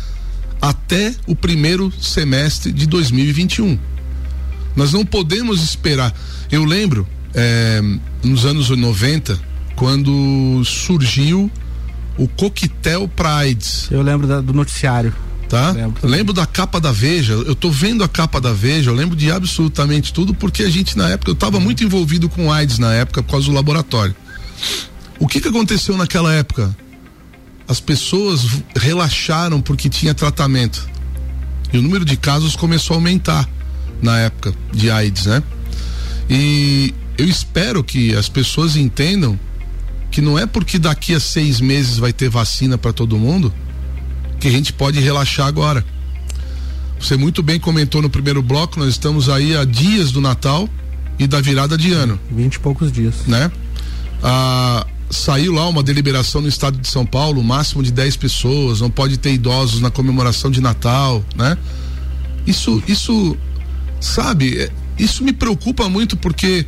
até 0.62 1.12
o 1.26 1.34
primeiro 1.34 1.92
semestre 2.00 2.70
de 2.72 2.86
2021. 2.86 3.78
Nós 4.76 4.92
não 4.92 5.04
podemos 5.04 5.62
esperar. 5.62 6.14
Eu 6.50 6.64
lembro, 6.64 7.06
é, 7.34 7.80
nos 8.22 8.44
anos 8.46 8.70
90, 8.70 9.38
quando 9.74 10.62
surgiu 10.64 11.50
o 12.16 12.26
coquetel 12.28 13.08
para 13.08 13.34
AIDS 13.34 13.88
Eu 13.90 14.00
lembro 14.02 14.26
da- 14.26 14.40
do 14.40 14.52
noticiário. 14.54 15.12
Tá? 15.48 15.70
Lembro. 15.70 16.08
Lembro 16.08 16.32
da 16.32 16.46
capa 16.46 16.80
da 16.80 16.92
Veja, 16.92 17.32
eu 17.32 17.54
tô 17.54 17.70
vendo 17.70 18.02
a 18.02 18.08
capa 18.08 18.40
da 18.40 18.52
Veja, 18.52 18.90
eu 18.90 18.94
lembro 18.94 19.16
de 19.16 19.30
absolutamente 19.30 20.12
tudo, 20.12 20.34
porque 20.34 20.62
a 20.62 20.70
gente 20.70 20.96
na 20.96 21.08
época, 21.10 21.30
eu 21.30 21.34
estava 21.34 21.60
muito 21.60 21.84
envolvido 21.84 22.28
com 22.28 22.52
AIDS 22.52 22.78
na 22.78 22.92
época 22.92 23.22
por 23.22 23.32
causa 23.32 23.46
do 23.46 23.52
laboratório. 23.52 24.14
O 25.18 25.26
que 25.26 25.40
que 25.40 25.48
aconteceu 25.48 25.96
naquela 25.96 26.32
época? 26.32 26.76
as 27.68 27.80
pessoas 27.80 28.46
relaxaram 28.76 29.60
porque 29.60 29.88
tinha 29.88 30.14
tratamento. 30.14 30.88
E 31.72 31.78
o 31.78 31.82
número 31.82 32.04
de 32.04 32.16
casos 32.16 32.54
começou 32.54 32.94
a 32.94 32.96
aumentar 32.98 33.48
na 34.00 34.18
época 34.20 34.54
de 34.72 34.90
AIDS, 34.90 35.26
né? 35.26 35.42
E 36.30 36.94
eu 37.18 37.26
espero 37.26 37.82
que 37.82 38.14
as 38.14 38.28
pessoas 38.28 38.76
entendam 38.76 39.38
que 40.10 40.20
não 40.20 40.38
é 40.38 40.46
porque 40.46 40.78
daqui 40.78 41.14
a 41.14 41.20
seis 41.20 41.60
meses 41.60 41.98
vai 41.98 42.12
ter 42.12 42.28
vacina 42.28 42.78
para 42.78 42.92
todo 42.92 43.18
mundo 43.18 43.52
que 44.40 44.48
a 44.48 44.50
gente 44.50 44.72
pode 44.72 45.00
relaxar 45.00 45.46
agora. 45.46 45.84
Você 46.98 47.16
muito 47.16 47.42
bem 47.42 47.60
comentou 47.60 48.00
no 48.00 48.08
primeiro 48.08 48.42
bloco, 48.42 48.78
nós 48.78 48.88
estamos 48.88 49.28
aí 49.28 49.56
a 49.56 49.64
dias 49.64 50.10
do 50.10 50.20
Natal 50.20 50.68
e 51.18 51.26
da 51.26 51.40
virada 51.40 51.76
de 51.76 51.92
ano. 51.92 52.18
Vinte 52.30 52.54
e 52.54 52.58
poucos 52.58 52.90
dias. 52.90 53.26
Né? 53.26 53.50
Ah, 54.22 54.86
saiu 55.10 55.52
lá 55.52 55.68
uma 55.68 55.82
deliberação 55.82 56.40
no 56.40 56.48
estado 56.48 56.78
de 56.78 56.88
São 56.88 57.04
Paulo, 57.04 57.42
máximo 57.42 57.82
de 57.82 57.92
10 57.92 58.16
pessoas, 58.16 58.80
não 58.80 58.90
pode 58.90 59.18
ter 59.18 59.32
idosos 59.32 59.80
na 59.80 59.90
comemoração 59.90 60.50
de 60.50 60.60
Natal, 60.60 61.24
né? 61.34 61.56
Isso, 62.46 62.82
isso, 62.86 63.36
sabe, 64.00 64.58
é, 64.58 64.70
isso 64.98 65.24
me 65.24 65.32
preocupa 65.32 65.88
muito 65.88 66.16
porque 66.16 66.66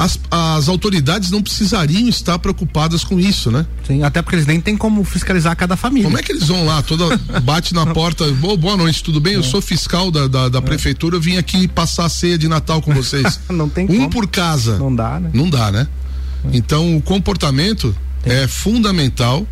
as, 0.00 0.18
as 0.30 0.66
autoridades 0.66 1.30
não 1.30 1.42
precisariam 1.42 2.08
estar 2.08 2.38
preocupadas 2.38 3.04
com 3.04 3.20
isso, 3.20 3.50
né? 3.50 3.66
Sim, 3.86 4.02
até 4.02 4.22
porque 4.22 4.36
eles 4.36 4.46
nem 4.46 4.58
têm 4.58 4.74
como 4.74 5.04
fiscalizar 5.04 5.54
cada 5.54 5.76
família. 5.76 6.04
Como 6.04 6.18
é 6.18 6.22
que 6.22 6.32
eles 6.32 6.48
vão 6.48 6.64
lá, 6.64 6.80
toda 6.80 7.18
bate 7.44 7.74
na 7.74 7.84
porta, 7.84 8.24
oh, 8.24 8.56
boa 8.56 8.78
noite, 8.78 9.04
tudo 9.04 9.20
bem? 9.20 9.34
É. 9.34 9.36
Eu 9.36 9.42
sou 9.42 9.60
fiscal 9.60 10.10
da, 10.10 10.26
da, 10.26 10.48
da 10.48 10.58
é. 10.58 10.62
prefeitura, 10.62 11.16
eu 11.16 11.20
vim 11.20 11.36
aqui 11.36 11.68
passar 11.68 12.06
a 12.06 12.08
ceia 12.08 12.38
de 12.38 12.48
Natal 12.48 12.80
com 12.80 12.94
vocês. 12.94 13.40
não 13.50 13.68
tem 13.68 13.84
Um 13.84 13.88
como. 13.88 14.10
por 14.10 14.26
casa. 14.26 14.78
Não 14.78 14.94
dá, 14.94 15.20
né? 15.20 15.30
Não 15.34 15.50
dá, 15.50 15.70
né? 15.70 15.86
É. 16.46 16.56
Então 16.56 16.96
o 16.96 17.02
comportamento 17.02 17.94
tem. 18.22 18.32
é 18.32 18.48
fundamental 18.48 19.46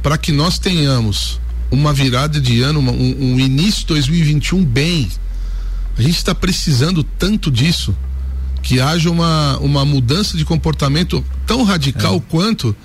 para 0.00 0.16
que 0.16 0.30
nós 0.30 0.60
tenhamos 0.60 1.40
uma 1.72 1.92
virada 1.92 2.40
de 2.40 2.62
ano, 2.62 2.78
um, 2.78 3.34
um 3.34 3.40
início 3.40 3.80
de 3.80 3.86
2021 3.86 4.64
bem. 4.64 5.08
A 5.98 6.02
gente 6.02 6.18
está 6.18 6.36
precisando 6.36 7.02
tanto 7.02 7.50
disso 7.50 7.92
que 8.68 8.82
haja 8.82 9.10
uma, 9.10 9.56
uma 9.60 9.82
mudança 9.82 10.36
de 10.36 10.44
comportamento 10.44 11.24
tão 11.46 11.64
radical 11.64 12.16
é. 12.16 12.22
quanto 12.28 12.76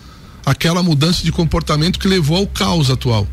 aquela 0.45 0.81
mudança 0.81 1.25
de 1.25 1.29
comportamento 1.29 1.99
que 1.99 2.07
levou 2.07 2.37
ao 2.37 2.47
caos 2.47 2.89
atual. 2.89 3.27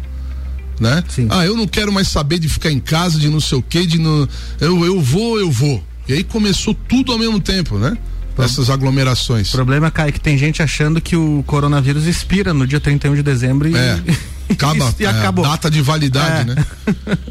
Né? 0.81 1.05
Sim. 1.09 1.29
Ah, 1.31 1.47
eu 1.47 1.57
não 1.57 1.69
quero 1.69 1.93
mais 1.93 2.09
saber 2.09 2.41
de 2.41 2.49
ficar 2.49 2.73
em 2.73 2.81
casa, 2.81 3.21
de 3.21 3.29
não 3.29 3.39
sei 3.39 3.57
o 3.57 3.63
que, 3.63 3.87
de 3.87 4.01
não. 4.01 4.29
Eu, 4.61 4.85
eu 4.85 5.01
vou, 5.01 5.39
eu 5.39 5.49
vou. 5.49 5.81
E 6.09 6.13
aí 6.13 6.25
começou 6.25 6.75
tudo 6.75 7.13
ao 7.13 7.19
mesmo 7.21 7.39
tempo, 7.39 7.79
né? 7.79 7.97
Essas 8.37 8.69
aglomerações. 8.69 9.51
O 9.51 9.53
problema, 9.53 9.89
Kai, 9.89 10.09
é 10.09 10.13
que 10.13 10.21
tem 10.21 10.37
gente 10.37 10.61
achando 10.61 11.01
que 11.01 11.15
o 11.15 11.45
coronavírus 11.47 12.07
expira 12.07 12.53
no 12.53 12.67
dia 12.67 12.81
31 12.81 13.15
de 13.15 13.23
dezembro 13.23 13.69
e. 13.69 13.77
É. 13.77 14.01
Acaba, 14.51 14.95
e, 14.99 15.07
acabou. 15.07 15.45
data 15.45 15.71
de 15.71 15.81
validade, 15.81 16.51
é. 16.51 16.55
né? 16.55 16.65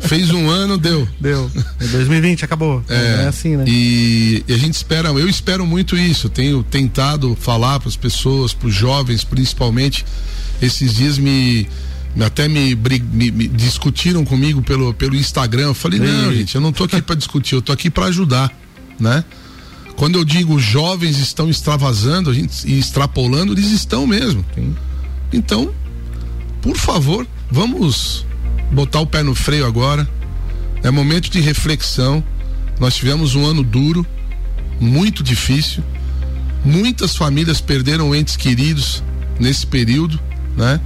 Fez 0.01 0.31
um 0.31 0.49
ano, 0.49 0.77
deu. 0.77 1.07
Deu. 1.19 1.51
2020 1.79 2.45
acabou. 2.45 2.83
É, 2.87 3.23
é 3.23 3.27
assim, 3.27 3.57
né? 3.57 3.65
E, 3.67 4.43
e, 4.47 4.53
a 4.53 4.57
gente 4.57 4.73
espera, 4.73 5.09
eu 5.09 5.27
espero 5.27 5.65
muito 5.65 5.97
isso. 5.97 6.29
Tenho 6.29 6.63
tentado 6.63 7.37
falar 7.39 7.79
para 7.79 7.89
as 7.89 7.95
pessoas, 7.95 8.53
para 8.53 8.67
os 8.67 8.73
jovens, 8.73 9.23
principalmente. 9.23 10.05
Esses 10.61 10.93
dias 10.93 11.17
me 11.17 11.67
até 12.21 12.47
me, 12.47 12.75
me, 12.75 13.31
me, 13.31 13.47
discutiram 13.47 14.25
comigo 14.25 14.61
pelo, 14.61 14.93
pelo 14.93 15.15
Instagram. 15.15 15.67
Eu 15.67 15.73
falei, 15.73 15.99
não, 15.99 16.33
gente, 16.33 16.55
eu 16.55 16.61
não 16.61 16.71
tô 16.71 16.85
aqui 16.85 17.01
para 17.01 17.15
discutir, 17.15 17.55
eu 17.55 17.61
tô 17.61 17.71
aqui 17.71 17.89
para 17.89 18.05
ajudar, 18.05 18.51
né? 18.99 19.23
Quando 19.95 20.17
eu 20.17 20.23
digo 20.23 20.57
jovens 20.57 21.19
estão 21.19 21.49
extravasando 21.49 22.29
a 22.29 22.33
gente, 22.33 22.65
e 22.65 22.79
extrapolando, 22.79 23.53
eles 23.53 23.71
estão 23.71 24.07
mesmo. 24.07 24.45
Sim. 24.55 24.75
Então, 25.31 25.73
por 26.61 26.75
favor, 26.75 27.27
vamos 27.49 28.25
botar 28.71 28.99
o 28.99 29.07
pé 29.07 29.23
no 29.23 29.35
freio 29.35 29.65
agora. 29.65 30.07
É 30.83 30.89
momento 30.89 31.29
de 31.29 31.39
reflexão. 31.39 32.23
Nós 32.79 32.95
tivemos 32.95 33.35
um 33.35 33.45
ano 33.45 33.63
duro, 33.63 34.05
muito 34.79 35.23
difícil. 35.23 35.83
Muitas 36.63 37.15
famílias 37.15 37.59
perderam 37.61 38.13
entes 38.13 38.35
queridos 38.35 39.03
nesse 39.39 39.65
período, 39.65 40.19
né? 40.55 40.79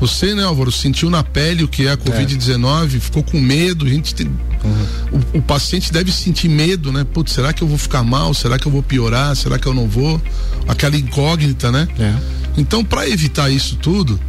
Você, 0.00 0.32
né, 0.34 0.44
Álvaro, 0.44 0.70
sentiu 0.70 1.10
na 1.10 1.24
pele 1.24 1.64
o 1.64 1.68
que 1.68 1.86
é 1.86 1.92
a 1.92 1.96
Covid-19, 1.96 2.96
é. 2.96 3.00
ficou 3.00 3.22
com 3.22 3.40
medo, 3.40 3.84
a 3.84 3.88
gente 3.88 4.14
tem, 4.14 4.28
uhum. 4.28 5.20
o, 5.34 5.38
o, 5.38 5.42
paciente 5.42 5.92
deve 5.92 6.12
sentir 6.12 6.48
medo, 6.48 6.92
né? 6.92 7.04
Putz, 7.04 7.32
será 7.32 7.52
que 7.52 7.62
eu 7.62 7.68
vou 7.68 7.76
ficar 7.76 8.04
mal? 8.04 8.32
Será 8.32 8.58
que 8.58 8.66
eu 8.66 8.70
vou 8.70 8.82
piorar? 8.82 9.34
Será 9.34 9.58
que 9.58 9.66
eu 9.66 9.74
não 9.74 9.88
vou? 9.88 10.22
Aquela 10.68 10.96
incógnita, 10.96 11.72
né? 11.72 11.88
É. 11.98 12.14
Então, 12.56 12.84
para 12.84 13.08
evitar 13.08 13.50
isso 13.50 13.76
tudo, 13.76 14.20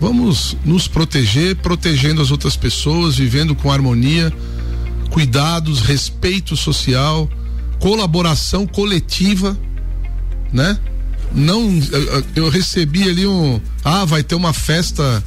Vamos 0.00 0.56
nos 0.64 0.88
proteger, 0.88 1.56
protegendo 1.56 2.20
as 2.20 2.30
outras 2.30 2.56
pessoas, 2.56 3.16
vivendo 3.16 3.54
com 3.54 3.70
harmonia, 3.70 4.32
cuidados, 5.10 5.80
respeito 5.80 6.56
social, 6.56 7.28
colaboração 7.78 8.66
coletiva, 8.66 9.56
né? 10.52 10.78
Não, 11.34 11.68
eu, 11.92 12.24
eu 12.36 12.48
recebi 12.48 13.08
ali 13.08 13.26
um, 13.26 13.60
ah, 13.84 14.04
vai 14.04 14.22
ter 14.22 14.34
uma 14.34 14.52
festa 14.52 15.22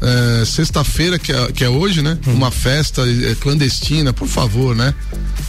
é, 0.00 0.44
sexta-feira 0.44 1.18
que, 1.18 1.32
é, 1.32 1.52
que 1.52 1.64
é 1.64 1.68
hoje, 1.68 2.02
né? 2.02 2.18
Hum. 2.26 2.34
Uma 2.34 2.50
festa 2.50 3.02
clandestina, 3.40 4.12
por 4.12 4.28
favor, 4.28 4.74
né? 4.74 4.94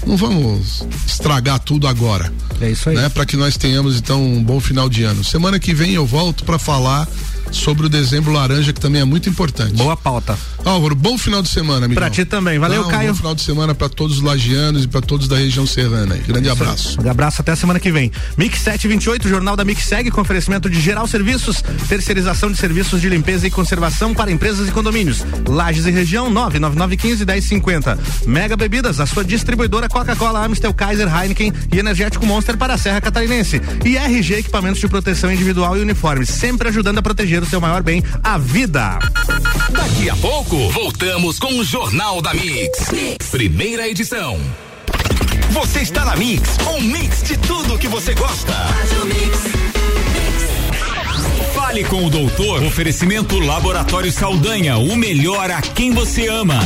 Não 0.06 0.18
vamos 0.18 0.86
estragar 1.06 1.60
tudo 1.60 1.88
agora. 1.88 2.32
É 2.60 2.72
isso 2.72 2.90
aí. 2.90 2.96
Né? 2.96 3.10
Para 3.10 3.26
que 3.26 3.38
nós 3.38 3.58
tenhamos 3.58 3.98
então 3.98 4.24
um 4.24 4.44
bom 4.44 4.60
final 4.60 4.90
de 4.90 5.04
ano. 5.04 5.24
Semana 5.24 5.60
que 5.60 5.74
vem 5.74 5.94
eu 5.94 6.06
volto 6.06 6.44
para 6.44 6.58
falar 6.58 7.08
sobre 7.52 7.86
o 7.86 7.90
dezembro 7.90 8.32
laranja, 8.32 8.74
que 8.74 8.80
também 8.80 9.02
é 9.02 9.06
muito 9.06 9.30
importante. 9.30 9.74
Boa 9.74 9.98
pauta. 9.98 10.38
Álvaro, 10.64 10.96
bom 10.96 11.18
final 11.18 11.42
de 11.42 11.50
semana, 11.50 11.86
amigo. 11.86 12.00
Pra 12.00 12.10
ti 12.10 12.26
também. 12.26 12.60
Valeu, 12.60 12.86
um 12.86 12.88
Caio. 12.88 13.12
Bom 13.12 13.18
final 13.18 13.36
de 13.36 13.42
semana 13.42 13.74
para 13.74 13.90
todos 13.90 14.18
os 14.18 14.24
lagianos 14.24 14.84
e 14.84 14.88
para 14.88 15.02
todos 15.02 15.28
da 15.28 15.38
região 15.38 15.66
serrana. 15.66 16.18
Grande 16.28 16.50
abraço. 16.50 16.98
Um 17.02 17.10
abraço 17.10 17.42
até 17.42 17.52
a 17.52 17.56
semana 17.56 17.80
que 17.80 17.92
vem. 17.92 18.12
Mix 18.38 18.60
728, 18.60 19.28
Jornal 19.28 19.56
da 19.56 19.64
Mix 19.64 19.84
segue 19.84 20.12
com 20.12 20.22
oferecimento 20.22 20.70
de 20.70 20.80
geral 20.80 21.08
serviços, 21.08 21.64
terceirização 21.88 22.52
de 22.52 22.58
serviços 22.58 23.02
de 23.02 23.10
limpeza 23.10 23.48
e 23.48 23.52
conservação 23.52 24.14
para 24.14 24.32
empresas 24.32 24.68
e 24.68 24.72
condomínios. 24.72 25.26
Lages 25.48 25.86
e 25.86 25.92
região 25.92 26.30
99915 26.30 27.26
1050. 27.26 28.00
Mega 28.28 28.56
Bebidas, 28.56 29.00
a 29.00 29.06
sua 29.06 29.24
distribuidora 29.24 29.90
Coca-Cola, 29.90 30.46
Amstel, 30.46 30.74
Kaiser, 30.74 31.08
Heineken 31.08 31.54
e 31.74 31.80
Energético 31.80 32.26
Monster 32.26 32.58
para 32.58 32.74
a 32.74 32.78
Serra 32.78 33.02
Catarinense. 33.02 33.62
E 33.86 33.98
RG 33.98 34.36
Equipamentos 34.36 34.80
de 34.80 34.88
Proteção 34.88 35.32
Individual 35.32 35.78
e 35.78 35.82
Uniformes, 35.82 36.30
sempre 36.30 36.68
ajudando 36.68 37.00
a 37.00 37.02
proteger 37.02 37.39
o 37.44 37.50
seu 37.50 37.62
maior 37.62 37.82
bem, 37.84 38.04
a 38.24 38.38
vida. 38.38 39.00
Daqui 39.70 40.10
a 40.10 40.16
pouco, 40.16 40.70
voltamos 40.70 41.40
com 41.40 41.60
o 41.60 41.64
Jornal 41.64 42.22
da 42.22 42.34
mix. 42.34 42.92
mix. 42.92 43.28
Primeira 43.30 43.88
edição. 43.88 44.40
Você 45.52 45.80
está 45.82 46.06
na 46.06 46.16
Mix, 46.16 46.58
um 46.76 46.80
mix 46.82 47.24
de 47.24 47.36
tudo 47.38 47.78
que 47.78 47.88
você 47.88 48.14
gosta. 48.14 48.54
Fale 51.56 51.84
com 51.84 52.06
o 52.06 52.10
doutor. 52.10 52.64
Oferecimento 52.64 53.40
Laboratório 53.40 54.12
Saldanha, 54.12 54.78
o 54.78 54.96
melhor 54.96 55.50
a 55.50 55.62
quem 55.62 55.92
você 55.92 56.28
ama. 56.28 56.60